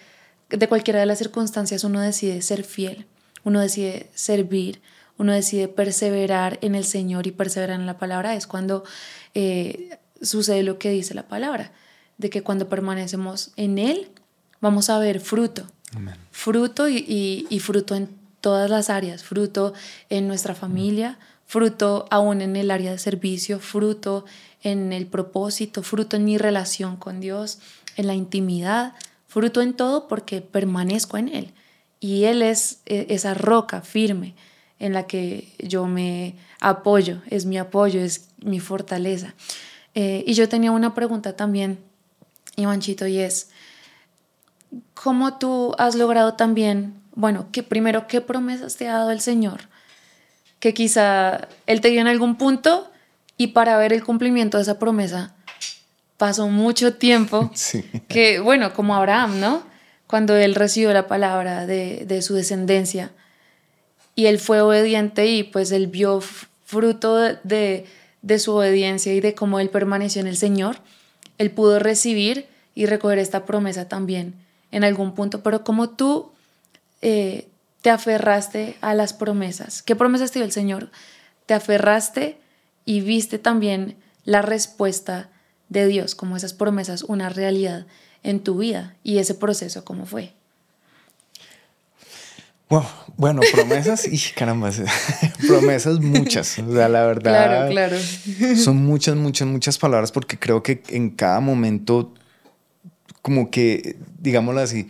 de 0.49 0.69
cualquiera 0.69 1.01
de 1.01 1.07
las 1.07 1.19
circunstancias 1.19 1.83
uno 1.83 2.01
decide 2.01 2.41
ser 2.41 2.63
fiel, 2.63 3.07
uno 3.43 3.61
decide 3.61 4.11
servir, 4.15 4.81
uno 5.19 5.33
decide 5.33 5.67
perseverar 5.67 6.59
en 6.63 6.75
el 6.75 6.85
Señor 6.85 7.27
y 7.27 7.33
perseverar 7.33 7.81
en 7.81 7.87
la 7.87 7.99
palabra, 7.99 8.35
es 8.37 8.47
cuando 8.47 8.85
eh, 9.35 9.99
sucede 10.23 10.63
lo 10.63 10.79
que 10.79 10.91
dice 10.91 11.15
la 11.15 11.27
palabra, 11.27 11.73
de 12.19 12.31
que 12.31 12.43
cuando 12.43 12.69
permanecemos 12.69 13.51
en 13.57 13.79
Él, 13.79 14.09
vamos 14.61 14.91
a 14.91 14.99
ver 14.99 15.21
fruto. 15.21 15.67
Fruto 16.31 16.89
y, 16.89 17.47
y, 17.49 17.61
fruto 17.61 17.95
en 17.95 18.11
todas 18.47 18.71
las 18.71 18.91
áreas, 18.91 19.25
fruto 19.25 19.75
en 20.09 20.29
nuestra 20.29 20.55
familia, 20.55 21.19
fruto 21.47 22.07
aún 22.13 22.41
en 22.41 22.55
el 22.55 22.71
área 22.71 22.93
de 22.93 22.99
servicio, 22.99 23.59
fruto 23.59 24.25
en 24.63 24.93
el 24.93 25.09
propósito, 25.09 25.83
fruto 25.83 26.15
en 26.15 26.25
mi 26.25 26.39
relación 26.39 26.97
con 26.97 27.19
Dios, 27.19 27.59
en 27.97 28.07
la 28.07 28.15
intimidad, 28.15 28.95
fruto 29.27 29.63
en 29.63 29.75
todo 29.75 30.07
porque 30.07 30.43
permanezco 30.43 31.17
en 31.17 31.29
Él. 31.29 31.55
Y 31.99 32.23
Él 32.27 32.41
es 32.41 32.79
e, 32.87 33.09
esa 33.09 33.35
roca 33.35 33.81
firme 33.81 34.37
en 34.79 34.93
la 34.93 35.09
que 35.09 35.53
yo 35.59 35.89
me 35.89 36.37
apoyo, 36.61 37.23
es 37.27 37.47
mi 37.47 37.59
apoyo, 37.59 38.01
es 38.01 38.29
mi 38.39 38.61
fortaleza. 38.61 39.35
Eh, 39.97 40.23
y 40.25 40.35
yo 40.35 40.49
tenía 40.49 40.71
una 40.71 40.95
pregunta 40.95 41.35
también, 41.35 41.81
Ivanchito, 42.55 43.09
y 43.09 43.19
es, 43.19 43.51
¿cómo 44.95 45.37
tú 45.37 45.75
has 45.79 45.97
logrado 45.97 46.35
también, 46.35 46.95
bueno, 47.17 47.49
que 47.51 47.65
primero, 47.65 48.07
qué 48.07 48.21
promesas 48.21 48.77
te 48.77 48.87
ha 48.87 48.93
dado 48.93 49.11
el 49.11 49.21
Señor? 49.21 49.63
Que 50.61 50.73
quizá 50.73 51.49
Él 51.67 51.81
te 51.81 51.89
dio 51.89 52.01
en 52.01 52.07
algún 52.07 52.37
punto 52.37 52.89
y 53.37 53.49
para 53.49 53.77
ver 53.77 53.93
el 53.93 54.05
cumplimiento 54.05 54.59
de 54.59 54.63
esa 54.63 54.79
promesa 54.79 55.35
pasó 56.17 56.49
mucho 56.49 56.95
tiempo, 56.95 57.51
que 58.09 58.39
bueno, 58.39 58.73
como 58.73 58.95
Abraham, 58.95 59.41
¿no? 59.41 59.63
Cuando 60.07 60.37
él 60.37 60.55
recibió 60.55 60.93
la 60.93 61.09
palabra 61.09 61.67
de, 61.67 62.05
de 62.07 62.23
su 62.23 62.35
descendencia, 62.35 63.11
y 64.17 64.27
él 64.27 64.41
fue 64.41 64.63
obediente 64.63 65.27
y 65.27 65.45
pues 65.45 65.71
él 65.71 65.87
vio 65.87 66.21
fruto 66.65 67.17
de, 67.17 67.85
de 68.23 68.39
su 68.39 68.55
obediencia 68.55 69.15
y 69.15 69.21
de 69.21 69.35
cómo 69.35 69.61
él 69.61 69.69
permaneció 69.69 70.21
en 70.23 70.27
el 70.27 70.37
Señor, 70.37 70.79
él 71.39 71.51
pudo 71.51 71.79
recibir 71.79 72.47
y 72.75 72.87
recoger 72.87 73.19
esta 73.19 73.45
promesa 73.45 73.89
también 73.89 74.35
en 74.73 74.85
algún 74.85 75.15
punto, 75.15 75.43
pero 75.43 75.63
como 75.63 75.91
tú 75.91 76.33
eh, 77.03 77.49
te 77.83 77.91
aferraste 77.91 78.77
a 78.81 78.95
las 78.95 79.13
promesas, 79.13 79.83
¿qué 79.83 79.97
promesas 79.97 80.33
te 80.33 80.39
dio 80.39 80.47
el 80.47 80.53
Señor? 80.53 80.91
Te 81.47 81.55
aferraste 81.55 82.39
y 82.85 83.01
viste 83.01 83.39
también 83.39 83.97
la 84.25 84.43
respuesta 84.43 85.31
de 85.69 85.87
Dios, 85.87 86.15
como 86.15 86.37
esas 86.37 86.53
promesas, 86.53 87.03
una 87.03 87.29
realidad 87.29 87.87
en 88.23 88.41
tu 88.41 88.59
vida 88.59 88.97
y 89.03 89.19
ese 89.19 89.35
proceso, 89.35 89.85
¿cómo 89.85 90.07
fue? 90.07 90.33
bueno, 93.17 93.41
promesas 93.53 94.07
y 94.11 94.19
caramba, 94.35 94.71
promesas 95.47 96.01
muchas. 96.01 96.59
O 96.59 96.73
sea, 96.73 96.89
la 96.89 97.07
verdad. 97.07 97.69
Claro, 97.69 97.71
claro. 97.71 98.57
Son 98.57 98.77
muchas, 98.77 99.17
muchas, 99.17 99.47
muchas 99.49 99.79
palabras 99.79 100.13
porque 100.13 100.39
creo 100.39 100.63
que 100.63 100.83
en 100.89 101.11
cada 101.11 101.41
momento, 101.41 102.13
como 103.23 103.51
que, 103.51 103.97
digámoslo 104.19 104.61
así, 104.61 104.89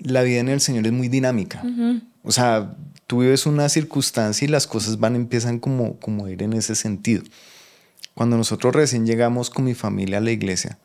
la 0.00 0.22
vida 0.22 0.40
en 0.40 0.48
el 0.48 0.60
Señor 0.60 0.86
es 0.86 0.92
muy 0.92 1.08
dinámica. 1.08 1.62
O 2.22 2.32
sea, 2.32 2.74
tú 3.06 3.20
vives 3.20 3.46
una 3.46 3.68
circunstancia 3.68 4.44
y 4.44 4.48
las 4.48 4.66
cosas 4.66 4.98
van, 4.98 5.16
empiezan 5.16 5.58
como, 5.58 5.96
como 5.98 6.26
a 6.26 6.30
ir 6.30 6.42
en 6.42 6.52
ese 6.52 6.74
sentido. 6.74 7.22
Cuando 8.14 8.36
nosotros 8.36 8.74
recién 8.74 9.06
llegamos 9.06 9.50
con 9.50 9.64
mi 9.64 9.74
familia 9.74 10.18
a 10.18 10.20
la 10.20 10.30
iglesia, 10.30 10.78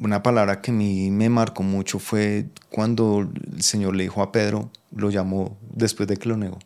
una 0.00 0.22
palabra 0.22 0.60
que 0.60 0.70
a 0.70 0.74
mí 0.74 1.10
me 1.10 1.28
marcó 1.28 1.62
mucho 1.62 1.98
fue 1.98 2.46
cuando 2.70 3.28
el 3.54 3.62
Señor 3.62 3.94
le 3.94 4.04
dijo 4.04 4.22
a 4.22 4.32
Pedro, 4.32 4.70
lo 4.94 5.10
llamó 5.10 5.56
después 5.74 6.08
de 6.08 6.16
que 6.16 6.28
lo 6.28 6.36
negó. 6.36 6.58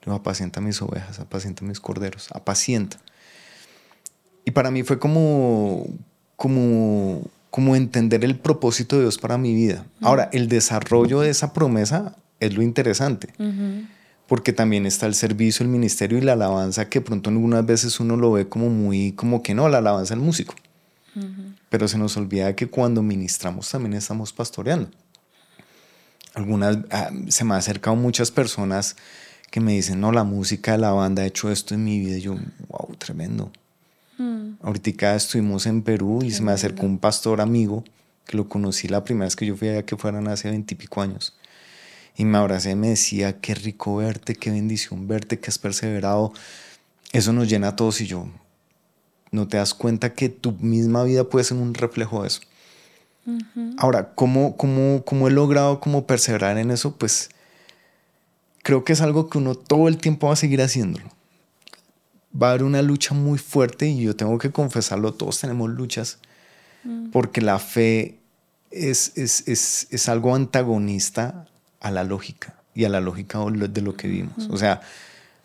Le 0.00 0.06
dijo, 0.06 0.16
apacienta 0.16 0.60
mis 0.60 0.80
ovejas, 0.82 1.18
apacienta 1.18 1.64
mis 1.64 1.80
corderos, 1.80 2.28
apacienta. 2.32 2.98
Y 4.44 4.50
para 4.50 4.70
mí 4.70 4.82
fue 4.82 4.98
como, 4.98 5.86
como, 6.36 7.22
como 7.54 7.76
entender 7.76 8.24
el 8.24 8.36
propósito 8.36 8.96
de 8.96 9.02
Dios 9.02 9.16
para 9.16 9.38
mi 9.38 9.54
vida. 9.54 9.86
Ahora, 10.00 10.28
el 10.32 10.48
desarrollo 10.48 11.20
de 11.20 11.30
esa 11.30 11.52
promesa 11.52 12.16
es 12.40 12.52
lo 12.52 12.62
interesante. 12.62 13.32
Porque 14.26 14.52
también 14.52 14.86
está 14.86 15.06
el 15.06 15.14
servicio, 15.14 15.62
el 15.62 15.70
ministerio 15.70 16.18
y 16.18 16.20
la 16.20 16.32
alabanza, 16.32 16.88
que 16.88 17.00
pronto 17.00 17.30
algunas 17.30 17.64
veces 17.64 18.00
uno 18.00 18.16
lo 18.16 18.32
ve 18.32 18.48
como 18.48 18.70
muy, 18.70 19.12
como 19.12 19.40
que 19.44 19.54
no, 19.54 19.68
la 19.68 19.78
alabanza 19.78 20.16
del 20.16 20.24
músico. 20.24 20.56
Pero 21.68 21.86
se 21.86 21.96
nos 21.96 22.16
olvida 22.16 22.56
que 22.56 22.66
cuando 22.66 23.04
ministramos 23.04 23.70
también 23.70 23.92
estamos 23.92 24.32
pastoreando. 24.32 24.90
Algunas, 26.34 26.78
ah, 26.90 27.12
se 27.28 27.44
me 27.44 27.54
han 27.54 27.58
acercado 27.58 27.94
muchas 27.94 28.32
personas 28.32 28.96
que 29.52 29.60
me 29.60 29.74
dicen, 29.74 30.00
no, 30.00 30.10
la 30.10 30.24
música 30.24 30.72
de 30.72 30.78
la 30.78 30.90
banda 30.90 31.22
ha 31.22 31.26
hecho 31.26 31.52
esto 31.52 31.76
en 31.76 31.84
mi 31.84 32.00
vida. 32.00 32.18
Y 32.18 32.22
yo, 32.22 32.34
wow, 32.66 32.96
tremendo. 32.98 33.52
Mm. 34.18 34.54
Ahorita 34.62 35.14
estuvimos 35.14 35.66
en 35.66 35.82
Perú 35.82 36.20
y 36.22 36.30
se 36.30 36.42
me 36.42 36.52
acercó 36.52 36.86
un 36.86 36.98
pastor 36.98 37.40
amigo 37.40 37.84
que 38.26 38.36
lo 38.36 38.48
conocí 38.48 38.88
la 38.88 39.04
primera 39.04 39.26
vez 39.26 39.36
que 39.36 39.46
yo 39.46 39.56
fui 39.56 39.68
allá, 39.68 39.84
que 39.84 39.96
fueran 39.96 40.28
hace 40.28 40.50
veintipico 40.50 41.02
años. 41.02 41.36
y 42.16 42.24
me 42.24 42.38
abrazé 42.38 42.70
y 42.70 42.76
me 42.76 42.90
decía, 42.90 43.40
qué 43.40 43.54
rico 43.54 43.96
verte, 43.96 44.36
qué 44.36 44.50
bendición 44.50 45.08
verte, 45.08 45.40
que 45.40 45.50
has 45.50 45.58
perseverado. 45.58 46.32
Eso 47.12 47.32
nos 47.32 47.48
llena 47.48 47.68
a 47.68 47.76
todos 47.76 48.00
y 48.00 48.06
yo, 48.06 48.28
no 49.32 49.48
te 49.48 49.56
das 49.56 49.74
cuenta 49.74 50.14
que 50.14 50.28
tu 50.28 50.52
misma 50.52 51.02
vida 51.04 51.24
puede 51.24 51.44
ser 51.44 51.56
un 51.56 51.74
reflejo 51.74 52.22
de 52.22 52.28
eso. 52.28 52.40
Ahora, 53.78 54.14
¿cómo, 54.14 54.56
cómo, 54.56 55.02
¿cómo 55.04 55.28
he 55.28 55.30
logrado 55.30 55.80
como 55.80 56.06
perseverar 56.06 56.58
en 56.58 56.70
eso? 56.70 56.96
Pues 56.96 57.30
creo 58.62 58.84
que 58.84 58.92
es 58.92 59.00
algo 59.00 59.28
que 59.28 59.38
uno 59.38 59.54
todo 59.54 59.88
el 59.88 59.96
tiempo 59.96 60.26
va 60.26 60.34
a 60.34 60.36
seguir 60.36 60.60
haciéndolo. 60.60 61.08
Va 62.40 62.48
a 62.48 62.50
haber 62.50 62.64
una 62.64 62.82
lucha 62.82 63.14
muy 63.14 63.38
fuerte 63.38 63.86
y 63.86 64.02
yo 64.02 64.16
tengo 64.16 64.38
que 64.38 64.50
confesarlo, 64.50 65.14
todos 65.14 65.40
tenemos 65.40 65.70
luchas, 65.70 66.18
mm. 66.82 67.10
porque 67.10 67.40
la 67.40 67.58
fe 67.58 68.18
es, 68.70 69.12
es, 69.16 69.46
es, 69.46 69.86
es, 69.90 70.08
algo 70.08 70.34
antagonista 70.34 71.46
a 71.80 71.90
la 71.90 72.02
lógica 72.02 72.54
y 72.74 72.84
a 72.84 72.88
la 72.88 73.00
lógica 73.00 73.38
de 73.38 73.82
lo 73.82 73.96
que 73.96 74.08
vimos. 74.08 74.48
O 74.50 74.56
sea, 74.56 74.80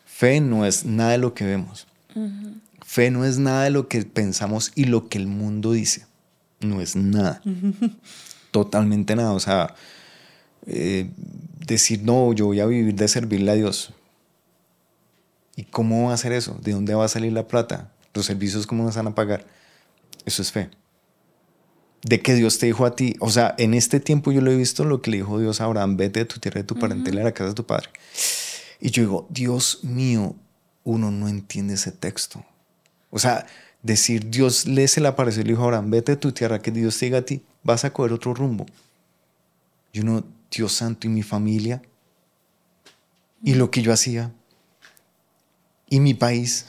fe 0.06 0.42
no 0.42 0.66
es 0.66 0.86
nada 0.86 1.12
de 1.12 1.18
lo 1.20 1.34
que 1.34 1.46
vemos. 1.46 1.86
Fe 2.84 3.12
no 3.12 3.24
es 3.24 3.38
nada 3.38 3.66
de 3.66 3.70
lo 3.70 3.88
que 3.88 4.02
pensamos 4.04 4.72
y 4.74 4.86
lo 4.86 5.10
que 5.10 5.20
el 5.20 5.28
mundo 5.28 5.74
dice. 5.74 6.08
No 6.60 6.82
es 6.82 6.96
nada. 6.96 7.42
Totalmente 8.52 9.16
nada. 9.16 9.34
O 9.34 9.40
sea, 9.40 9.76
eh, 10.66 11.10
decir, 11.66 12.02
no, 12.04 12.34
yo 12.34 12.48
voy 12.48 12.60
a 12.60 12.66
vivir 12.66 12.96
de 12.96 13.08
servirle 13.08 13.52
a 13.52 13.56
Dios. 13.56 13.94
¿Y 15.60 15.66
cómo 15.66 16.06
va 16.06 16.12
a 16.12 16.14
hacer 16.14 16.32
eso? 16.32 16.58
¿De 16.62 16.72
dónde 16.72 16.96
va 16.96 17.04
a 17.04 17.10
salir 17.10 17.34
la 17.34 17.46
plata? 17.46 17.92
¿Los 18.14 18.28
servicios 18.28 18.66
cómo 18.66 18.86
nos 18.86 18.96
van 18.96 19.08
a 19.08 19.14
pagar? 19.14 19.46
Eso 20.24 20.42
es 20.42 20.54
fe. 20.54 20.70
De 22.02 22.22
que 22.22 22.34
Dios 22.34 22.60
te 22.60 22.68
dijo 22.68 22.86
a 22.86 22.96
ti, 22.96 23.18
o 23.20 23.30
sea, 23.30 23.56
en 23.58 23.74
este 23.74 24.00
tiempo 24.00 24.32
yo 24.32 24.40
lo 24.40 24.54
he 24.54 24.56
visto 24.56 24.86
lo 24.86 25.02
que 25.02 25.12
le 25.12 25.18
dijo 25.18 25.38
Dios 25.38 25.60
a 25.60 25.66
Abraham, 25.66 25.98
vete 25.98 26.20
de 26.22 26.26
tu 26.26 26.40
tierra, 26.40 26.62
de 26.62 26.64
tu 26.64 26.80
parentela, 26.80 27.20
a 27.20 27.24
la 27.26 27.34
casa 27.34 27.50
de 27.50 27.56
tu 27.56 27.66
padre. 27.66 27.90
Y 28.80 28.92
yo 28.92 29.04
digo, 29.04 29.28
Dios 29.30 29.84
mío, 29.84 30.34
uno 30.86 31.12
no 31.12 31.28
entiende 31.28 31.74
ese 31.74 31.92
texto. 31.92 32.42
O 33.10 33.20
sea, 33.20 33.46
decir, 33.84 34.30
Dios 34.30 34.66
le 34.66 34.88
se 34.88 35.02
le 35.02 35.10
apareció 35.10 35.42
y 35.42 35.44
le 35.44 35.52
dijo, 35.52 35.66
Abraham, 35.66 35.92
vete 35.92 36.14
de 36.14 36.18
tu 36.20 36.32
tierra, 36.32 36.62
que 36.62 36.72
Dios 36.72 36.98
te 36.98 37.08
diga 37.08 37.18
a 37.18 37.24
ti, 37.24 37.44
vas 37.64 37.84
a 37.84 37.92
coger 37.92 38.14
otro 38.14 38.34
rumbo. 38.34 38.66
Y 39.92 40.00
uno, 40.00 40.24
Dios 40.50 40.72
santo, 40.72 41.06
y 41.06 41.10
mi 41.10 41.22
familia, 41.22 41.82
y 43.44 43.56
lo 43.56 43.70
que 43.72 43.82
yo 43.82 43.92
hacía, 43.92 44.32
y 45.90 46.00
mi 46.00 46.14
país, 46.14 46.66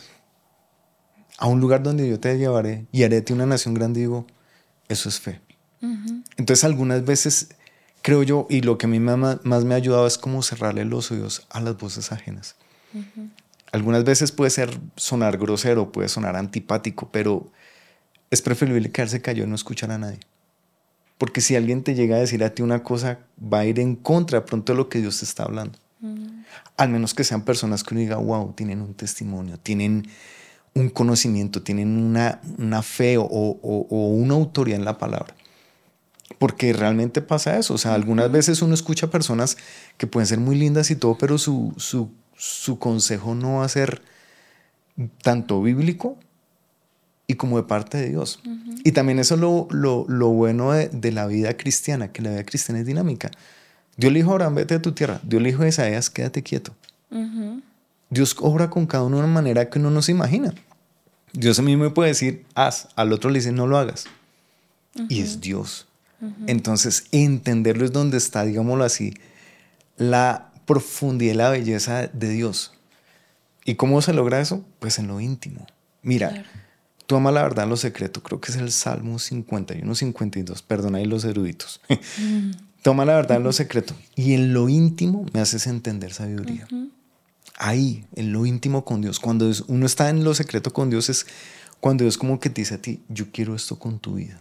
a 1.38 1.46
un 1.46 1.60
lugar 1.60 1.82
donde 1.82 2.08
yo 2.08 2.20
te 2.20 2.36
llevaré 2.36 2.86
y 2.92 3.02
haré 3.04 3.20
de 3.20 3.32
una 3.32 3.46
nación 3.46 3.74
grande, 3.74 4.00
digo, 4.00 4.26
eso 4.88 5.08
es 5.08 5.20
fe. 5.20 5.40
Entonces 6.36 6.64
algunas 6.64 7.04
veces 7.04 7.48
creo 8.02 8.22
yo, 8.22 8.46
y 8.50 8.60
lo 8.62 8.78
que 8.78 8.86
a 8.86 8.88
mí 8.88 9.00
más, 9.00 9.44
me 9.44 9.74
ha 9.74 9.76
ayudado 9.76 10.06
es 10.06 10.18
como 10.18 10.42
cerrarle 10.42 10.84
los 10.84 11.10
oídos 11.10 11.46
a 11.50 11.60
las 11.60 11.76
voces 11.76 12.12
ajenas. 12.12 12.56
Algunas 13.72 14.04
veces 14.04 14.32
puede 14.32 14.50
ser 14.50 14.80
sonar 14.96 15.38
grosero, 15.38 15.92
puede 15.92 16.08
sonar 16.08 16.36
antipático, 16.36 17.08
pero 17.12 17.50
es 18.30 18.42
preferible 18.42 18.90
quedarse 18.90 19.22
callado 19.22 19.46
y 19.46 19.50
no 19.50 19.54
escuchar 19.54 19.90
a 19.92 19.98
nadie. 19.98 20.20
Porque 21.18 21.40
si 21.40 21.54
alguien 21.54 21.84
te 21.84 21.94
llega 21.94 22.16
a 22.16 22.20
decir 22.20 22.42
a 22.42 22.54
ti 22.54 22.62
una 22.62 22.82
cosa, 22.82 23.20
va 23.40 23.60
a 23.60 23.66
ir 23.66 23.78
en 23.78 23.94
contra 23.94 24.44
pronto 24.44 24.72
de 24.72 24.78
lo 24.78 24.88
que 24.88 25.00
Dios 25.00 25.18
te 25.18 25.24
está 25.24 25.44
hablando. 25.44 25.78
Al 26.76 26.88
menos 26.88 27.14
que 27.14 27.24
sean 27.24 27.44
personas 27.44 27.84
que 27.84 27.94
uno 27.94 28.00
diga, 28.00 28.16
wow, 28.16 28.52
tienen 28.54 28.80
un 28.80 28.94
testimonio, 28.94 29.58
tienen 29.58 30.08
un 30.74 30.88
conocimiento, 30.88 31.62
tienen 31.62 31.96
una, 31.96 32.40
una 32.58 32.82
fe 32.82 33.18
o, 33.18 33.24
o, 33.24 34.08
una 34.08 34.34
autoridad 34.34 34.78
en 34.78 34.84
la 34.84 34.98
palabra. 34.98 35.34
Porque 36.38 36.72
realmente 36.72 37.20
pasa 37.20 37.58
eso. 37.58 37.74
O 37.74 37.78
sea, 37.78 37.94
algunas 37.94 38.30
veces 38.30 38.62
uno 38.62 38.74
escucha 38.74 39.10
personas 39.10 39.56
que 39.98 40.06
pueden 40.06 40.26
ser 40.26 40.38
muy 40.40 40.56
lindas 40.56 40.90
y 40.90 40.96
todo, 40.96 41.18
pero 41.18 41.38
su, 41.38 41.74
su 41.76 42.10
su 42.40 42.78
consejo 42.78 43.34
no 43.34 43.56
va 43.58 43.66
a 43.66 43.68
ser 43.68 44.00
tanto 45.22 45.60
bíblico 45.62 46.16
y 47.26 47.34
como 47.34 47.58
de 47.58 47.64
parte 47.64 47.98
de 47.98 48.08
Dios. 48.08 48.40
Y 48.82 48.92
también 48.92 49.18
eso 49.18 49.34
es 49.34 49.40
lo, 49.40 49.68
lo, 49.70 50.28
bueno 50.30 50.72
de, 50.72 51.12
la 51.12 51.26
vida 51.26 51.56
cristiana, 51.58 52.12
que 52.12 52.22
la 52.22 52.30
vida 52.30 52.44
cristiana 52.44 52.80
es 52.80 52.86
dinámica. 52.86 53.30
Dios 54.00 54.14
le 54.14 54.20
dijo 54.20 54.30
a 54.30 54.32
Abraham, 54.32 54.54
vete 54.54 54.74
de 54.74 54.80
tu 54.80 54.92
tierra. 54.92 55.20
Dios 55.22 55.42
le 55.42 55.50
dijo 55.50 55.62
a 55.62 55.68
Isaías, 55.68 56.08
quédate 56.08 56.42
quieto. 56.42 56.74
Dios 58.08 58.34
obra 58.40 58.70
con 58.70 58.86
cada 58.86 59.04
uno 59.04 59.18
de 59.18 59.24
una 59.24 59.32
manera 59.32 59.68
que 59.68 59.78
uno 59.78 59.90
no 59.90 60.00
se 60.00 60.12
imagina. 60.12 60.54
Dios 61.34 61.58
a 61.58 61.62
mí 61.62 61.76
me 61.76 61.90
puede 61.90 62.08
decir, 62.08 62.46
haz, 62.54 62.88
al 62.96 63.12
otro 63.12 63.28
le 63.28 63.40
dice, 63.40 63.52
no 63.52 63.66
lo 63.66 63.76
hagas. 63.76 64.06
Y 65.10 65.20
es 65.20 65.42
Dios. 65.42 65.86
Entonces, 66.46 67.08
entenderlo 67.12 67.84
es 67.84 67.92
donde 67.92 68.16
está, 68.16 68.46
digámoslo 68.46 68.84
así, 68.84 69.12
la 69.98 70.50
profundidad 70.64 71.34
y 71.34 71.36
la 71.36 71.50
belleza 71.50 72.06
de 72.06 72.30
Dios. 72.30 72.72
¿Y 73.66 73.74
cómo 73.74 74.00
se 74.00 74.14
logra 74.14 74.40
eso? 74.40 74.64
Pues 74.78 74.98
en 74.98 75.08
lo 75.08 75.20
íntimo. 75.20 75.66
Mira, 76.00 76.46
tú 77.06 77.16
amas 77.16 77.34
la 77.34 77.42
verdad 77.42 77.64
en 77.64 77.70
lo 77.70 77.76
secreto, 77.76 78.22
creo 78.22 78.40
que 78.40 78.50
es 78.50 78.56
el 78.56 78.72
Salmo 78.72 79.18
51, 79.18 79.94
52, 79.94 80.62
perdona 80.62 80.98
ahí 80.98 81.04
los 81.04 81.26
eruditos. 81.26 81.82
Toma 82.82 83.04
la 83.04 83.14
verdad 83.14 83.36
en 83.36 83.42
lo 83.42 83.52
secreto 83.52 83.94
y 84.14 84.32
en 84.32 84.54
lo 84.54 84.68
íntimo 84.68 85.26
me 85.32 85.40
haces 85.40 85.66
entender 85.66 86.12
sabiduría. 86.12 86.66
Ahí, 87.58 88.06
en 88.14 88.32
lo 88.32 88.46
íntimo 88.46 88.84
con 88.84 89.02
Dios. 89.02 89.20
Cuando 89.20 89.50
uno 89.68 89.86
está 89.86 90.08
en 90.08 90.24
lo 90.24 90.34
secreto 90.34 90.72
con 90.72 90.88
Dios 90.88 91.10
es 91.10 91.26
cuando 91.78 92.04
Dios 92.04 92.16
como 92.16 92.40
que 92.40 92.48
te 92.48 92.62
dice 92.62 92.74
a 92.74 92.82
ti, 92.82 93.02
yo 93.08 93.30
quiero 93.32 93.54
esto 93.54 93.78
con 93.78 93.98
tu 93.98 94.14
vida. 94.14 94.40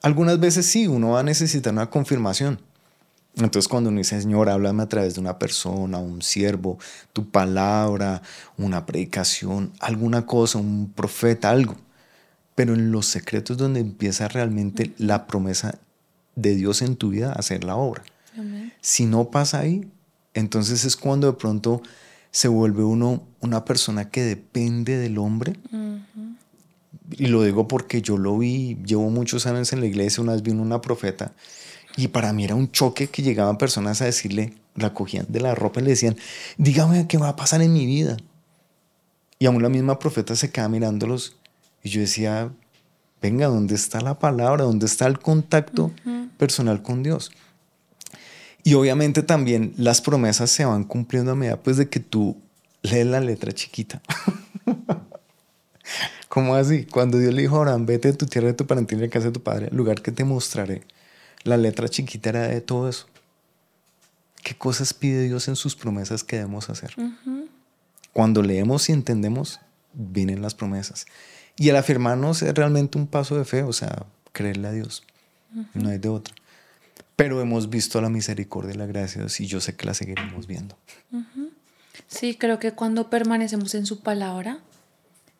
Algunas 0.00 0.38
veces 0.38 0.66
sí, 0.66 0.86
uno 0.86 1.10
va 1.10 1.20
a 1.20 1.24
necesitar 1.24 1.72
una 1.72 1.90
confirmación. 1.90 2.60
Entonces 3.36 3.68
cuando 3.68 3.90
uno 3.90 3.98
dice, 3.98 4.20
Señor, 4.20 4.48
háblame 4.48 4.82
a 4.82 4.88
través 4.88 5.14
de 5.14 5.20
una 5.20 5.38
persona, 5.38 5.98
un 5.98 6.22
siervo, 6.22 6.78
tu 7.12 7.30
palabra, 7.30 8.22
una 8.58 8.84
predicación, 8.84 9.72
alguna 9.80 10.26
cosa, 10.26 10.58
un 10.58 10.92
profeta, 10.94 11.50
algo. 11.50 11.76
Pero 12.54 12.74
en 12.74 12.92
los 12.92 13.06
secretos 13.06 13.56
donde 13.56 13.80
empieza 13.80 14.28
realmente 14.28 14.92
la 14.98 15.26
promesa 15.26 15.78
de 16.34 16.54
Dios 16.54 16.82
en 16.82 16.96
tu 16.96 17.10
vida 17.10 17.30
a 17.30 17.34
hacer 17.34 17.64
la 17.64 17.76
obra. 17.76 18.02
Si 18.80 19.06
no 19.06 19.30
pasa 19.30 19.60
ahí, 19.60 19.90
entonces 20.34 20.84
es 20.84 20.96
cuando 20.96 21.26
de 21.26 21.38
pronto 21.38 21.82
se 22.30 22.48
vuelve 22.48 22.82
uno 22.82 23.22
una 23.40 23.64
persona 23.64 24.08
que 24.08 24.22
depende 24.22 24.96
del 24.96 25.18
hombre. 25.18 25.56
Y 27.10 27.26
lo 27.26 27.42
digo 27.42 27.68
porque 27.68 28.00
yo 28.00 28.16
lo 28.16 28.38
vi, 28.38 28.78
llevo 28.86 29.10
muchos 29.10 29.46
años 29.46 29.72
en 29.72 29.80
la 29.80 29.86
iglesia, 29.86 30.22
una 30.22 30.32
vez 30.32 30.42
vino 30.42 30.62
una 30.62 30.80
profeta 30.80 31.32
y 31.96 32.08
para 32.08 32.32
mí 32.32 32.44
era 32.44 32.54
un 32.54 32.70
choque 32.70 33.08
que 33.08 33.22
llegaban 33.22 33.58
personas 33.58 34.00
a 34.00 34.06
decirle, 34.06 34.54
la 34.74 34.94
cogían 34.94 35.26
de 35.28 35.40
la 35.40 35.54
ropa 35.54 35.80
y 35.80 35.84
le 35.84 35.90
decían, 35.90 36.16
dígame 36.56 37.06
qué 37.06 37.18
va 37.18 37.28
a 37.28 37.36
pasar 37.36 37.60
en 37.62 37.72
mi 37.72 37.86
vida. 37.86 38.16
Y 39.38 39.46
aún 39.46 39.62
la 39.62 39.68
misma 39.68 39.98
profeta 39.98 40.36
se 40.36 40.50
quedaba 40.50 40.70
mirándolos 40.70 41.36
y 41.82 41.90
yo 41.90 42.00
decía, 42.00 42.52
venga, 43.22 43.46
¿dónde 43.46 43.74
está 43.74 44.00
la 44.00 44.18
palabra? 44.18 44.64
¿Dónde 44.64 44.86
está 44.86 45.06
el 45.06 45.18
contacto 45.18 45.92
personal 46.36 46.82
con 46.82 47.02
Dios? 47.02 47.30
Y 48.64 48.74
obviamente 48.74 49.22
también 49.22 49.72
las 49.76 50.00
promesas 50.00 50.50
se 50.50 50.64
van 50.64 50.84
cumpliendo 50.84 51.32
a 51.32 51.34
medida 51.34 51.56
pues 51.56 51.76
de 51.76 51.88
que 51.88 52.00
tú 52.00 52.36
lees 52.82 53.06
la 53.06 53.20
letra 53.20 53.52
chiquita. 53.52 54.02
¿Cómo 56.28 56.54
así? 56.54 56.86
Cuando 56.86 57.18
Dios 57.18 57.34
le 57.34 57.42
dijo 57.42 57.56
a 57.56 57.58
Abraham, 57.58 57.86
vete 57.86 58.08
de 58.12 58.16
tu 58.16 58.26
tierra, 58.26 58.48
de 58.48 58.54
tu 58.54 58.66
parentela, 58.66 59.02
de 59.02 59.08
casa 59.10 59.26
de 59.26 59.32
tu 59.32 59.42
padre, 59.42 59.68
el 59.70 59.76
lugar 59.76 60.02
que 60.02 60.12
te 60.12 60.24
mostraré 60.24 60.82
la 61.44 61.56
letra 61.56 61.88
chiquita 61.88 62.30
era 62.30 62.48
de 62.48 62.60
todo 62.60 62.88
eso. 62.88 63.06
¿Qué 64.42 64.56
cosas 64.56 64.94
pide 64.94 65.24
Dios 65.24 65.48
en 65.48 65.56
sus 65.56 65.76
promesas 65.76 66.24
que 66.24 66.36
debemos 66.36 66.70
hacer? 66.70 66.94
Cuando 68.12 68.42
leemos 68.42 68.88
y 68.88 68.92
entendemos, 68.92 69.60
vienen 69.92 70.42
las 70.42 70.54
promesas. 70.54 71.06
Y 71.56 71.68
el 71.68 71.76
afirmarnos 71.76 72.42
es 72.42 72.54
realmente 72.54 72.98
un 72.98 73.06
paso 73.06 73.36
de 73.36 73.44
fe, 73.44 73.62
o 73.62 73.72
sea, 73.72 74.06
creerle 74.32 74.68
a 74.68 74.72
Dios. 74.72 75.04
No 75.74 75.90
hay 75.90 75.98
de 75.98 76.08
otra. 76.08 76.34
Pero 77.16 77.40
hemos 77.40 77.68
visto 77.68 78.00
la 78.00 78.08
misericordia 78.08 78.74
y 78.74 78.78
la 78.78 78.86
gracia 78.86 79.18
de 79.18 79.24
Dios 79.24 79.40
y 79.40 79.46
yo 79.46 79.60
sé 79.60 79.76
que 79.76 79.86
la 79.86 79.94
seguiremos 79.94 80.46
viendo. 80.46 80.76
Sí, 82.08 82.36
creo 82.36 82.58
que 82.58 82.72
cuando 82.72 83.10
permanecemos 83.10 83.74
en 83.74 83.86
su 83.86 84.00
palabra, 84.00 84.58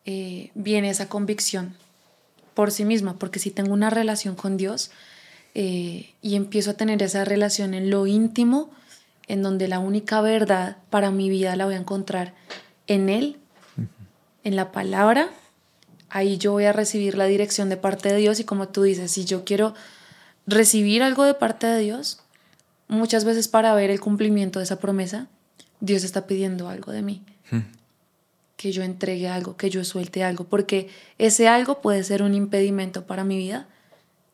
eh, 0.05 0.51
viene 0.53 0.89
esa 0.89 1.09
convicción 1.09 1.75
por 2.53 2.71
sí 2.71 2.85
misma, 2.85 3.17
porque 3.17 3.39
si 3.39 3.51
tengo 3.51 3.73
una 3.73 3.89
relación 3.89 4.35
con 4.35 4.57
Dios, 4.57 4.91
eh, 5.55 6.13
y 6.21 6.35
empiezo 6.35 6.71
a 6.71 6.73
tener 6.75 7.01
esa 7.03 7.25
relación 7.25 7.73
en 7.73 7.89
lo 7.89 8.07
íntimo, 8.07 8.71
en 9.27 9.41
donde 9.41 9.67
la 9.67 9.79
única 9.79 10.21
verdad 10.21 10.77
para 10.89 11.11
mi 11.11 11.29
vida 11.29 11.55
la 11.55 11.65
voy 11.65 11.75
a 11.75 11.77
encontrar 11.77 12.33
en 12.87 13.09
Él, 13.09 13.37
en 14.43 14.55
la 14.55 14.71
palabra, 14.71 15.29
ahí 16.13 16.37
yo 16.37 16.51
voy 16.51 16.65
a 16.65 16.73
recibir 16.73 17.17
la 17.17 17.25
dirección 17.25 17.69
de 17.69 17.77
parte 17.77 18.09
de 18.09 18.17
Dios 18.17 18.39
y 18.39 18.43
como 18.43 18.67
tú 18.69 18.83
dices, 18.83 19.11
si 19.11 19.25
yo 19.25 19.43
quiero 19.43 19.73
recibir 20.45 21.01
algo 21.01 21.23
de 21.23 21.33
parte 21.33 21.65
de 21.65 21.79
Dios, 21.79 22.19
muchas 22.87 23.25
veces 23.25 23.47
para 23.47 23.73
ver 23.73 23.89
el 23.89 23.99
cumplimiento 23.99 24.59
de 24.59 24.65
esa 24.65 24.79
promesa, 24.79 25.27
Dios 25.79 26.03
está 26.03 26.27
pidiendo 26.27 26.69
algo 26.69 26.91
de 26.91 27.01
mí. 27.01 27.23
Que 28.57 28.71
yo 28.71 28.83
entregue 28.83 29.27
algo, 29.27 29.57
que 29.57 29.71
yo 29.71 29.83
suelte 29.83 30.23
algo, 30.23 30.43
porque 30.43 30.87
ese 31.17 31.47
algo 31.47 31.81
puede 31.81 32.03
ser 32.03 32.21
un 32.21 32.35
impedimento 32.35 33.07
para 33.07 33.23
mi 33.23 33.35
vida, 33.35 33.67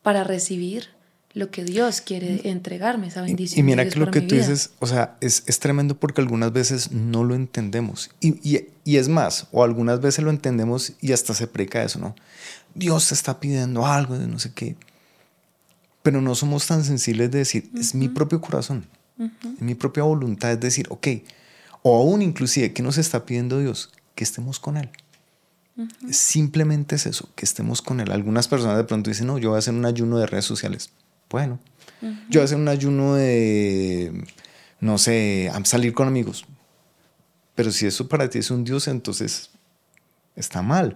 para 0.03 0.25
recibir 0.25 0.89
lo 1.33 1.51
que 1.51 1.63
Dios 1.63 2.01
quiere 2.01 2.41
entregarme, 2.49 3.07
esa 3.07 3.21
bendición. 3.21 3.59
Y, 3.59 3.63
mira 3.63 3.87
que 3.87 3.99
lo 3.99 4.09
que 4.09 4.21
tú 4.21 4.35
dices, 4.35 4.71
o 4.79 4.87
sea, 4.87 5.17
es, 5.21 5.43
es, 5.45 5.59
tremendo 5.59 5.99
porque 5.99 6.21
algunas 6.21 6.51
veces 6.51 6.91
no 6.91 7.23
lo 7.23 7.35
entendemos. 7.35 8.09
Y, 8.19 8.29
y, 8.49 8.67
y, 8.83 8.97
es 8.97 9.09
más, 9.09 9.47
o 9.51 9.63
algunas 9.63 10.01
veces 10.01 10.23
lo 10.23 10.31
entendemos 10.31 10.93
y 11.01 11.11
hasta 11.11 11.33
se 11.33 11.47
preca 11.47 11.83
eso, 11.83 11.99
¿no? 11.99 12.15
Dios 12.73 13.07
te 13.09 13.13
está 13.13 13.39
pidiendo 13.39 13.85
algo 13.85 14.17
de 14.17 14.27
no 14.27 14.39
sé 14.39 14.53
qué. 14.53 14.75
Pero 16.01 16.21
no 16.21 16.33
somos 16.33 16.65
tan 16.65 16.83
sensibles 16.83 17.29
de 17.29 17.39
decir, 17.39 17.69
es 17.77 17.93
mi 17.93 18.07
propio 18.07 18.41
corazón, 18.41 18.87
es 19.19 19.61
mi 19.61 19.75
propia 19.75 20.03
voluntad, 20.03 20.51
es 20.51 20.59
decir, 20.59 20.87
ok, 20.89 21.07
o 21.83 21.97
aún 21.97 22.21
inclusive, 22.21 22.73
¿qué 22.73 22.81
nos 22.81 22.97
está 22.97 23.25
pidiendo 23.25 23.59
Dios? 23.59 23.91
Que 24.15 24.23
estemos 24.23 24.59
con 24.59 24.77
Él. 24.77 24.89
Simplemente 26.09 26.95
es 26.95 27.05
eso, 27.05 27.29
que 27.35 27.45
estemos 27.45 27.81
con 27.81 27.99
Él. 27.99 28.11
Algunas 28.11 28.47
personas 28.47 28.77
de 28.77 28.83
pronto 28.85 29.09
dicen, 29.09 29.27
no, 29.27 29.37
yo 29.37 29.49
voy 29.49 29.57
a 29.57 29.59
hacer 29.59 29.73
un 29.73 29.85
ayuno 29.85 30.17
de 30.17 30.25
redes 30.25 30.45
sociales. 30.45 30.89
Bueno, 31.29 31.59
yo 32.01 32.39
voy 32.39 32.41
a 32.41 32.43
hacer 32.45 32.57
un 32.57 32.67
ayuno 32.67 33.15
de, 33.15 34.25
no 34.79 34.97
sé, 34.97 35.51
salir 35.63 35.93
con 35.93 36.07
amigos. 36.07 36.45
Pero 37.55 37.71
si 37.71 37.85
eso 37.85 38.07
para 38.07 38.29
ti 38.29 38.39
es 38.39 38.51
un 38.51 38.63
Dios, 38.63 38.87
entonces 38.87 39.51
está 40.35 40.61
mal. 40.61 40.95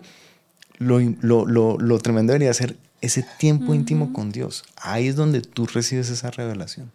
Lo, 0.80 1.00
lo, 1.22 1.46
lo, 1.46 1.78
lo 1.78 2.00
tremendo 2.00 2.34
debería 2.34 2.54
ser 2.54 2.78
ese 3.02 3.26
tiempo 3.38 3.74
íntimo 3.74 4.14
con 4.14 4.32
Dios. 4.32 4.64
Ahí 4.78 5.08
es 5.10 5.18
donde 5.18 5.42
tú 5.42 5.66
recibes 5.66 6.10
esa 6.10 6.32
revelación. 6.32 6.90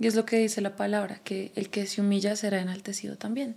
Y 0.00 0.06
es 0.06 0.16
lo 0.16 0.24
que 0.24 0.38
dice 0.38 0.60
la 0.60 0.74
palabra, 0.74 1.20
que 1.22 1.52
el 1.54 1.70
que 1.70 1.86
se 1.86 2.00
humilla 2.00 2.34
será 2.34 2.60
enaltecido 2.60 3.16
también. 3.16 3.56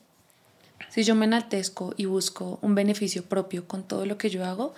Si 0.90 1.04
yo 1.04 1.16
me 1.16 1.26
enaltezco 1.26 1.94
y 1.98 2.06
busco 2.06 2.60
un 2.62 2.76
beneficio 2.76 3.24
propio 3.24 3.68
con 3.68 3.84
todo 3.84 4.06
lo 4.06 4.18
que 4.18 4.30
yo 4.30 4.46
hago, 4.46 4.76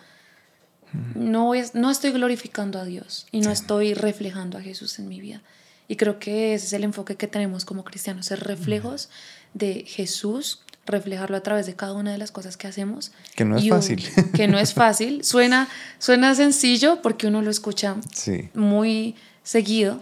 no, 1.16 1.56
es, 1.56 1.76
no 1.76 1.90
estoy 1.92 2.12
glorificando 2.12 2.80
a 2.80 2.86
Dios 2.86 3.28
y 3.32 3.42
no 3.42 3.52
estoy 3.52 3.94
reflejando 3.94 4.58
a 4.58 4.62
Jesús 4.62 5.00
en 5.00 5.08
mi 5.08 5.20
vida. 5.20 5.42
Y 5.88 5.96
creo 5.96 6.20
que 6.20 6.54
ese 6.54 6.68
es 6.68 6.74
el 6.74 6.84
enfoque 6.84 7.16
que 7.16 7.28
tenemos 7.28 7.66
como 7.66 7.84
cristianos, 7.84 8.28
ser 8.28 8.40
reflejos 8.40 9.10
de 9.54 9.86
Jesús, 9.88 10.62
reflejarlo 10.86 11.38
a 11.38 11.42
través 11.42 11.66
de 11.66 11.76
cada 11.76 11.94
una 11.94 12.12
de 12.12 12.18
las 12.18 12.32
cosas 12.32 12.58
que 12.58 12.68
hacemos. 12.68 13.12
Que 13.36 13.46
no 13.46 13.58
es 13.58 13.68
fácil. 13.68 14.04
Que 14.34 14.48
no 14.48 14.58
es 14.60 14.74
fácil. 14.74 15.24
Suena, 15.24 15.68
suena 16.00 16.36
sencillo 16.36 17.02
porque 17.02 17.28
uno 17.28 17.42
lo 17.42 17.52
escucha 17.52 17.96
muy 18.54 19.16
seguido, 19.44 20.02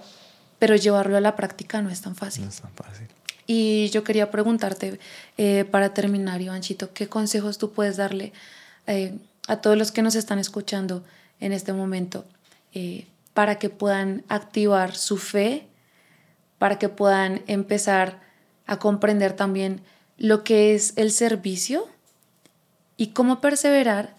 pero 0.60 0.76
llevarlo 0.76 1.18
a 1.18 1.22
la 1.22 1.36
práctica 1.36 1.82
no 1.82 1.90
es 1.90 2.02
tan 2.02 2.16
fácil. 2.16 2.44
No 2.44 2.50
es 2.50 2.62
tan 2.62 2.72
fácil. 2.74 3.08
Y 3.48 3.90
yo 3.90 4.04
quería 4.04 4.32
preguntarte, 4.32 5.00
eh, 5.38 5.66
para 5.70 5.94
terminar, 5.94 6.42
Ivanchito, 6.42 6.94
¿qué 6.94 7.08
consejos 7.08 7.58
tú 7.58 7.72
puedes 7.72 7.98
darle 7.98 8.32
eh, 8.88 9.18
a 9.48 9.58
todos 9.62 9.78
los 9.78 9.92
que 9.92 10.02
nos 10.02 10.16
están 10.16 10.40
escuchando 10.40 11.04
en 11.40 11.54
este 11.54 11.74
momento 11.74 12.26
eh, 12.74 13.08
para 13.34 13.60
que 13.60 13.70
puedan 13.70 14.24
activar 14.28 14.96
su 14.96 15.18
fe, 15.18 15.68
para 16.58 16.78
que 16.78 16.90
puedan 16.90 17.44
empezar 17.48 18.22
a 18.66 18.78
comprender 18.78 19.34
también 19.34 19.82
lo 20.18 20.44
que 20.44 20.76
es 20.76 20.94
el 20.98 21.12
servicio 21.12 21.88
y 22.98 23.08
cómo 23.08 23.42
perseverar 23.42 24.16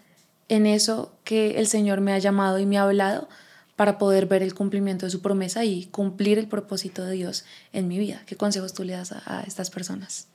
en 0.48 0.66
eso 0.66 1.14
que 1.24 1.58
el 1.58 1.66
Señor 1.66 2.00
me 2.00 2.12
ha 2.12 2.18
llamado 2.18 2.58
y 2.58 2.66
me 2.66 2.78
ha 2.78 2.82
hablado 2.82 3.28
para 3.76 3.98
poder 3.98 4.26
ver 4.26 4.42
el 4.42 4.54
cumplimiento 4.54 5.06
de 5.06 5.10
su 5.10 5.22
promesa 5.22 5.64
y 5.64 5.86
cumplir 5.86 6.38
el 6.38 6.48
propósito 6.48 7.04
de 7.04 7.14
Dios 7.14 7.44
en 7.72 7.88
mi 7.88 7.98
vida. 7.98 8.22
¿Qué 8.26 8.36
consejos 8.36 8.74
tú 8.74 8.84
le 8.84 8.92
das 8.92 9.12
a, 9.12 9.42
estas 9.46 9.70
personas? 9.70 10.28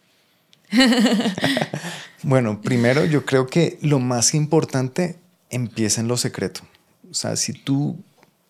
bueno, 2.24 2.62
primero 2.62 3.06
yo 3.06 3.26
creo 3.26 3.48
que 3.48 3.78
lo 3.82 4.00
más 4.00 4.34
importante 4.34 5.20
empieza 5.50 6.02
en 6.02 6.08
lo 6.08 6.18
secreto. 6.18 6.62
O 7.10 7.14
sea, 7.14 7.36
si 7.36 7.54
tú, 7.54 7.98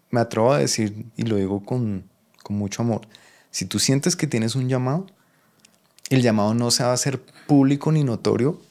me 0.09 0.19
atrevo 0.19 0.53
a 0.53 0.59
decir, 0.59 1.05
y 1.15 1.23
lo 1.23 1.35
digo 1.35 1.63
con, 1.63 2.09
con 2.43 2.57
mucho 2.57 2.81
amor, 2.81 3.01
si 3.51 3.65
tú 3.65 3.79
sientes 3.79 4.15
que 4.15 4.27
tienes 4.27 4.55
un 4.55 4.69
llamado, 4.69 5.07
el 6.09 6.21
llamado 6.21 6.53
no 6.53 6.71
se 6.71 6.83
va 6.83 6.91
a 6.91 6.93
hacer 6.93 7.21
público 7.47 7.91
ni 7.91 8.03
notorio 8.03 8.61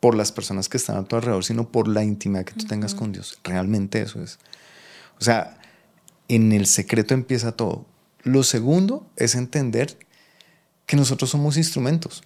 por 0.00 0.14
las 0.14 0.32
personas 0.32 0.68
que 0.68 0.76
están 0.76 0.96
a 0.96 1.04
tu 1.04 1.16
alrededor, 1.16 1.44
sino 1.44 1.68
por 1.68 1.88
la 1.88 2.04
intimidad 2.04 2.44
que 2.44 2.54
tú 2.54 2.66
tengas 2.66 2.94
con 2.94 3.12
Dios. 3.12 3.38
Realmente 3.42 4.00
eso 4.00 4.22
es. 4.22 4.38
O 5.18 5.24
sea, 5.24 5.58
en 6.28 6.52
el 6.52 6.66
secreto 6.66 7.14
empieza 7.14 7.52
todo. 7.52 7.84
Lo 8.22 8.42
segundo 8.42 9.06
es 9.16 9.34
entender 9.34 9.98
que 10.86 10.96
nosotros 10.96 11.30
somos 11.30 11.56
instrumentos. 11.56 12.22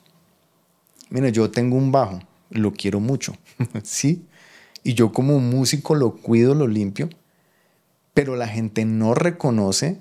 Mira, 1.13 1.29
yo 1.29 1.51
tengo 1.51 1.77
un 1.77 1.93
bajo, 1.93 2.21
lo 2.49 2.73
quiero 2.73 2.99
mucho, 2.99 3.37
¿sí? 3.83 4.25
Y 4.83 4.95
yo 4.95 5.13
como 5.13 5.39
músico 5.41 5.95
lo 5.95 6.17
cuido, 6.17 6.55
lo 6.55 6.67
limpio, 6.67 7.11
pero 8.15 8.35
la 8.35 8.49
gente 8.49 8.87
no 8.87 9.15
reconoce 9.15 9.99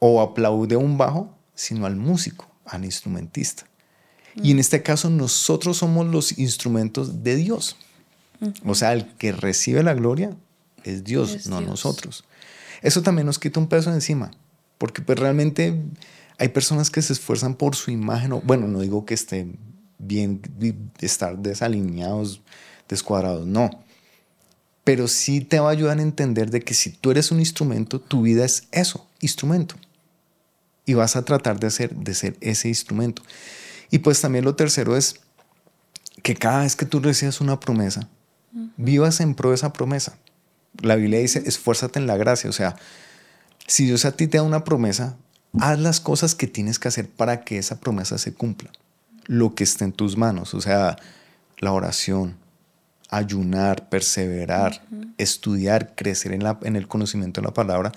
o 0.00 0.20
aplaude 0.20 0.76
un 0.76 0.98
bajo, 0.98 1.34
sino 1.54 1.86
al 1.86 1.96
músico, 1.96 2.46
al 2.66 2.84
instrumentista. 2.84 3.64
Y 4.36 4.50
en 4.50 4.58
este 4.58 4.82
caso 4.82 5.08
nosotros 5.08 5.78
somos 5.78 6.08
los 6.08 6.38
instrumentos 6.38 7.22
de 7.22 7.36
Dios. 7.36 7.76
O 8.66 8.74
sea, 8.74 8.92
el 8.92 9.06
que 9.14 9.32
recibe 9.32 9.82
la 9.82 9.94
gloria 9.94 10.36
es 10.82 11.04
Dios, 11.04 11.46
no 11.46 11.62
nosotros. 11.62 12.24
Eso 12.82 13.00
también 13.00 13.24
nos 13.24 13.38
quita 13.38 13.60
un 13.60 13.68
peso 13.68 13.90
encima, 13.90 14.30
porque 14.76 15.00
pues 15.00 15.18
realmente 15.18 15.80
hay 16.38 16.48
personas 16.48 16.90
que 16.90 17.02
se 17.02 17.12
esfuerzan 17.12 17.54
por 17.54 17.76
su 17.76 17.90
imagen, 17.90 18.32
o, 18.32 18.40
bueno, 18.40 18.68
no 18.68 18.80
digo 18.80 19.04
que 19.04 19.14
estén 19.14 19.58
bien, 19.98 20.40
estar 21.00 21.38
desalineados, 21.38 22.40
descuadrados, 22.88 23.46
no. 23.46 23.70
Pero 24.82 25.08
sí 25.08 25.40
te 25.40 25.60
va 25.60 25.68
a 25.68 25.72
ayudar 25.72 25.98
a 25.98 26.02
entender 26.02 26.50
de 26.50 26.60
que 26.60 26.74
si 26.74 26.90
tú 26.90 27.10
eres 27.10 27.30
un 27.30 27.40
instrumento, 27.40 28.00
tu 28.00 28.22
vida 28.22 28.44
es 28.44 28.68
eso, 28.70 29.08
instrumento. 29.20 29.76
Y 30.84 30.94
vas 30.94 31.16
a 31.16 31.24
tratar 31.24 31.58
de, 31.58 31.68
hacer, 31.68 31.94
de 31.94 32.14
ser 32.14 32.36
ese 32.40 32.68
instrumento. 32.68 33.22
Y 33.90 34.00
pues 34.00 34.20
también 34.20 34.44
lo 34.44 34.56
tercero 34.56 34.96
es 34.96 35.20
que 36.22 36.34
cada 36.34 36.62
vez 36.62 36.76
que 36.76 36.84
tú 36.84 37.00
recibas 37.00 37.40
una 37.40 37.58
promesa, 37.60 38.08
vivas 38.76 39.20
en 39.20 39.34
pro 39.34 39.50
de 39.50 39.56
esa 39.56 39.72
promesa 39.72 40.18
la 40.82 40.96
Biblia 40.96 41.20
dice, 41.20 41.42
esfuérzate 41.46 41.98
en 41.98 42.06
la 42.06 42.16
gracia. 42.16 42.50
O 42.50 42.52
sea, 42.52 42.76
si 43.66 43.86
Dios 43.86 44.04
a 44.04 44.12
ti 44.12 44.26
te 44.26 44.38
da 44.38 44.42
una 44.42 44.64
promesa, 44.64 45.16
haz 45.60 45.78
las 45.78 46.00
cosas 46.00 46.34
que 46.34 46.46
tienes 46.46 46.78
que 46.78 46.88
hacer 46.88 47.08
para 47.08 47.42
que 47.42 47.58
esa 47.58 47.80
promesa 47.80 48.18
se 48.18 48.34
cumpla. 48.34 48.70
Lo 49.26 49.54
que 49.54 49.64
esté 49.64 49.84
en 49.84 49.92
tus 49.92 50.16
manos. 50.16 50.54
O 50.54 50.60
sea, 50.60 50.96
la 51.58 51.72
oración, 51.72 52.36
ayunar, 53.08 53.88
perseverar, 53.88 54.82
estudiar, 55.18 55.94
crecer 55.94 56.32
en, 56.32 56.42
la, 56.42 56.58
en 56.62 56.76
el 56.76 56.88
conocimiento 56.88 57.40
de 57.40 57.46
la 57.46 57.54
palabra, 57.54 57.92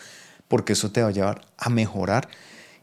porque 0.48 0.74
eso 0.74 0.92
te 0.92 1.02
va 1.02 1.10
a 1.10 1.12
llevar 1.12 1.42
a 1.58 1.70
mejorar 1.70 2.30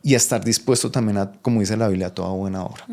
y 0.03 0.15
a 0.15 0.17
estar 0.19 0.45
dispuesto 0.45 0.91
también 0.91 1.17
a, 1.17 1.33
como 1.33 1.61
dice 1.61 1.77
la 1.77 1.89
Biblia, 1.89 2.09
a 2.09 2.15
toda 2.15 2.31
buena 2.31 2.63
obra. 2.63 2.87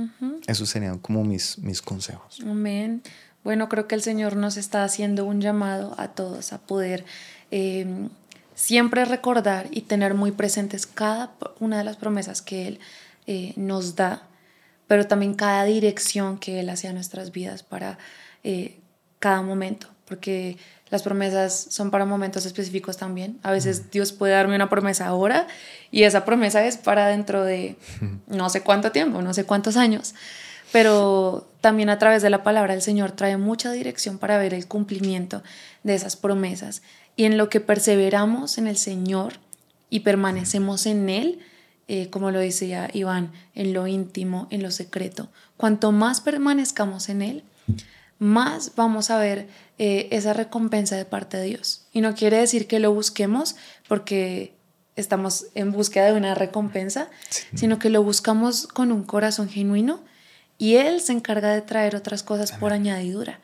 Esos 0.47 0.69
serían 0.69 0.97
como 0.97 1.23
mis, 1.23 1.57
mis 1.57 1.81
consejos. 1.81 2.39
Amén. 2.41 3.03
Bueno, 3.43 3.67
creo 3.67 3.87
que 3.87 3.95
el 3.95 4.01
Señor 4.01 4.35
nos 4.35 4.55
está 4.55 4.83
haciendo 4.83 5.25
un 5.25 5.41
llamado 5.41 5.95
a 5.97 6.09
todos 6.09 6.53
a 6.53 6.59
poder 6.59 7.05
em, 7.49 8.09
siempre 8.55 9.05
recordar 9.05 9.67
y 9.71 9.81
tener 9.81 10.13
muy 10.13 10.31
presentes 10.31 10.85
cada 10.85 11.31
una 11.59 11.77
de 11.77 11.83
las 11.83 11.97
promesas 11.97 12.41
que 12.41 12.67
Él 12.67 12.79
eh, 13.27 13.53
nos 13.55 13.95
da, 13.95 14.23
pero 14.87 15.07
también 15.07 15.33
cada 15.33 15.63
dirección 15.63 16.37
que 16.37 16.59
Él 16.59 16.69
hace 16.69 16.87
a 16.87 16.93
nuestras 16.93 17.31
vidas 17.31 17.63
para 17.63 17.97
eh, 18.43 18.79
cada 19.19 19.41
momento, 19.41 19.87
porque 20.05 20.57
las 20.89 21.03
promesas 21.03 21.67
son 21.69 21.91
para 21.91 22.05
momentos 22.05 22.45
específicos 22.45 22.97
también. 22.97 23.39
A 23.43 23.51
veces 23.51 23.91
Dios 23.91 24.11
puede 24.11 24.33
darme 24.33 24.55
una 24.55 24.69
promesa 24.69 25.07
ahora 25.07 25.47
y 25.89 26.03
esa 26.03 26.25
promesa 26.25 26.65
es 26.65 26.77
para 26.77 27.07
dentro 27.07 27.43
de 27.43 27.77
no 28.27 28.49
sé 28.49 28.61
cuánto 28.61 28.91
tiempo, 28.91 29.21
no 29.21 29.33
sé 29.33 29.45
cuántos 29.45 29.77
años 29.77 30.13
pero 30.71 31.49
también 31.59 31.89
a 31.89 31.99
través 31.99 32.21
de 32.21 32.29
la 32.29 32.43
palabra 32.43 32.73
el 32.73 32.81
Señor 32.81 33.11
trae 33.11 33.37
mucha 33.37 33.71
dirección 33.71 34.17
para 34.17 34.37
ver 34.37 34.53
el 34.53 34.67
cumplimiento 34.67 35.43
de 35.83 35.95
esas 35.95 36.15
promesas. 36.15 36.81
Y 37.15 37.25
en 37.25 37.37
lo 37.37 37.49
que 37.49 37.59
perseveramos 37.59 38.57
en 38.57 38.67
el 38.67 38.77
Señor 38.77 39.33
y 39.89 40.01
permanecemos 40.01 40.85
en 40.85 41.09
Él, 41.09 41.39
eh, 41.87 42.09
como 42.09 42.31
lo 42.31 42.39
decía 42.39 42.89
Iván, 42.93 43.31
en 43.53 43.73
lo 43.73 43.87
íntimo, 43.87 44.47
en 44.49 44.63
lo 44.63 44.71
secreto, 44.71 45.29
cuanto 45.57 45.91
más 45.91 46.21
permanezcamos 46.21 47.09
en 47.09 47.21
Él, 47.21 47.43
más 48.17 48.73
vamos 48.75 49.09
a 49.09 49.17
ver 49.17 49.47
eh, 49.79 50.07
esa 50.11 50.33
recompensa 50.33 50.95
de 50.95 51.05
parte 51.05 51.37
de 51.37 51.45
Dios. 51.45 51.87
Y 51.91 52.01
no 52.01 52.13
quiere 52.13 52.37
decir 52.37 52.67
que 52.67 52.79
lo 52.79 52.93
busquemos 52.93 53.55
porque 53.87 54.53
estamos 54.95 55.47
en 55.55 55.71
búsqueda 55.71 56.05
de 56.05 56.13
una 56.13 56.35
recompensa, 56.35 57.09
sino 57.55 57.79
que 57.79 57.89
lo 57.89 58.03
buscamos 58.03 58.67
con 58.67 58.91
un 58.91 59.03
corazón 59.03 59.49
genuino 59.49 60.01
y 60.57 60.75
Él 60.75 61.01
se 61.01 61.13
encarga 61.13 61.51
de 61.51 61.61
traer 61.61 61.95
otras 61.95 62.21
cosas 62.21 62.51
por 62.51 62.73
añadidura. 62.73 63.39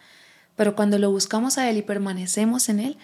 Pero 0.56 0.76
cuando 0.76 1.00
lo 1.00 1.10
buscamos 1.10 1.58
a 1.58 1.70
Él 1.70 1.78
y 1.78 1.82
permanecemos 1.82 2.70
en 2.70 2.80
Él, 2.80 2.98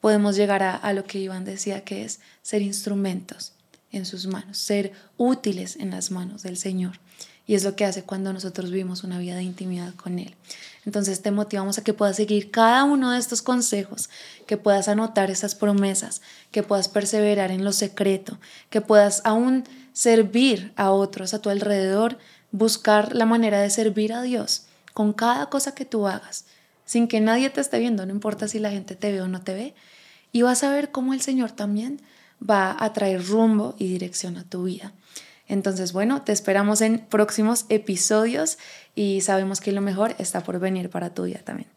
podemos 0.00 0.36
llegar 0.36 0.62
a, 0.62 0.92
lo 0.92 1.04
que 1.04 1.18
Iván 1.18 1.44
decía, 1.44 1.84
que 1.84 2.04
es 2.04 2.20
ser 2.42 2.62
instrumentos 2.62 3.52
en 3.90 4.06
sus 4.06 4.26
manos, 4.26 4.58
ser 4.58 4.92
útiles 5.16 5.76
en 5.76 5.90
las 5.90 6.10
manos 6.10 6.42
del 6.42 6.56
Señor. 6.56 7.00
Y 7.46 7.54
es 7.54 7.62
lo 7.62 7.76
que 7.76 7.84
hace 7.84 8.02
cuando 8.02 8.32
nosotros 8.32 8.70
vivimos 8.70 9.04
una 9.04 9.18
vida 9.18 9.36
de 9.36 9.44
intimidad 9.44 9.94
con 9.94 10.18
Él. 10.18 10.34
Entonces 10.84 11.22
te 11.22 11.30
motivamos 11.30 11.78
a 11.78 11.84
que 11.84 11.94
puedas 11.94 12.16
seguir 12.16 12.50
cada 12.50 12.84
uno 12.84 13.12
de 13.12 13.18
estos 13.18 13.42
consejos, 13.42 14.10
que 14.46 14.56
puedas 14.56 14.88
anotar 14.88 15.30
esas 15.30 15.54
promesas, 15.54 16.22
que 16.50 16.62
puedas 16.62 16.88
perseverar 16.88 17.50
en 17.50 17.64
lo 17.64 17.72
secreto, 17.72 18.38
que 18.70 18.80
puedas 18.80 19.22
aún 19.24 19.64
servir 19.92 20.72
a 20.76 20.90
otros 20.90 21.34
a 21.34 21.40
tu 21.40 21.50
alrededor, 21.50 22.18
buscar 22.50 23.14
la 23.14 23.26
manera 23.26 23.60
de 23.60 23.70
servir 23.70 24.12
a 24.12 24.22
Dios 24.22 24.66
con 24.92 25.12
cada 25.12 25.46
cosa 25.50 25.74
que 25.74 25.84
tú 25.84 26.06
hagas, 26.06 26.46
sin 26.86 27.08
que 27.08 27.20
nadie 27.20 27.50
te 27.50 27.60
esté 27.60 27.78
viendo, 27.78 28.06
no 28.06 28.12
importa 28.12 28.48
si 28.48 28.58
la 28.58 28.70
gente 28.70 28.96
te 28.96 29.12
ve 29.12 29.20
o 29.20 29.28
no 29.28 29.42
te 29.42 29.52
ve, 29.52 29.74
y 30.32 30.40
vas 30.42 30.64
a 30.64 30.70
ver 30.70 30.90
cómo 30.90 31.12
el 31.12 31.20
Señor 31.20 31.52
también 31.52 32.00
va 32.38 32.74
a 32.78 32.92
traer 32.94 33.26
rumbo 33.26 33.74
y 33.78 33.88
dirección 33.88 34.38
a 34.38 34.44
tu 34.44 34.64
vida. 34.64 34.94
Entonces, 35.48 35.92
bueno, 35.92 36.22
te 36.22 36.32
esperamos 36.32 36.80
en 36.80 36.98
próximos 36.98 37.66
episodios 37.68 38.58
y 38.94 39.20
sabemos 39.20 39.60
que 39.60 39.72
lo 39.72 39.80
mejor 39.80 40.14
está 40.18 40.42
por 40.42 40.58
venir 40.58 40.90
para 40.90 41.14
tu 41.14 41.24
vida 41.24 41.40
también. 41.44 41.68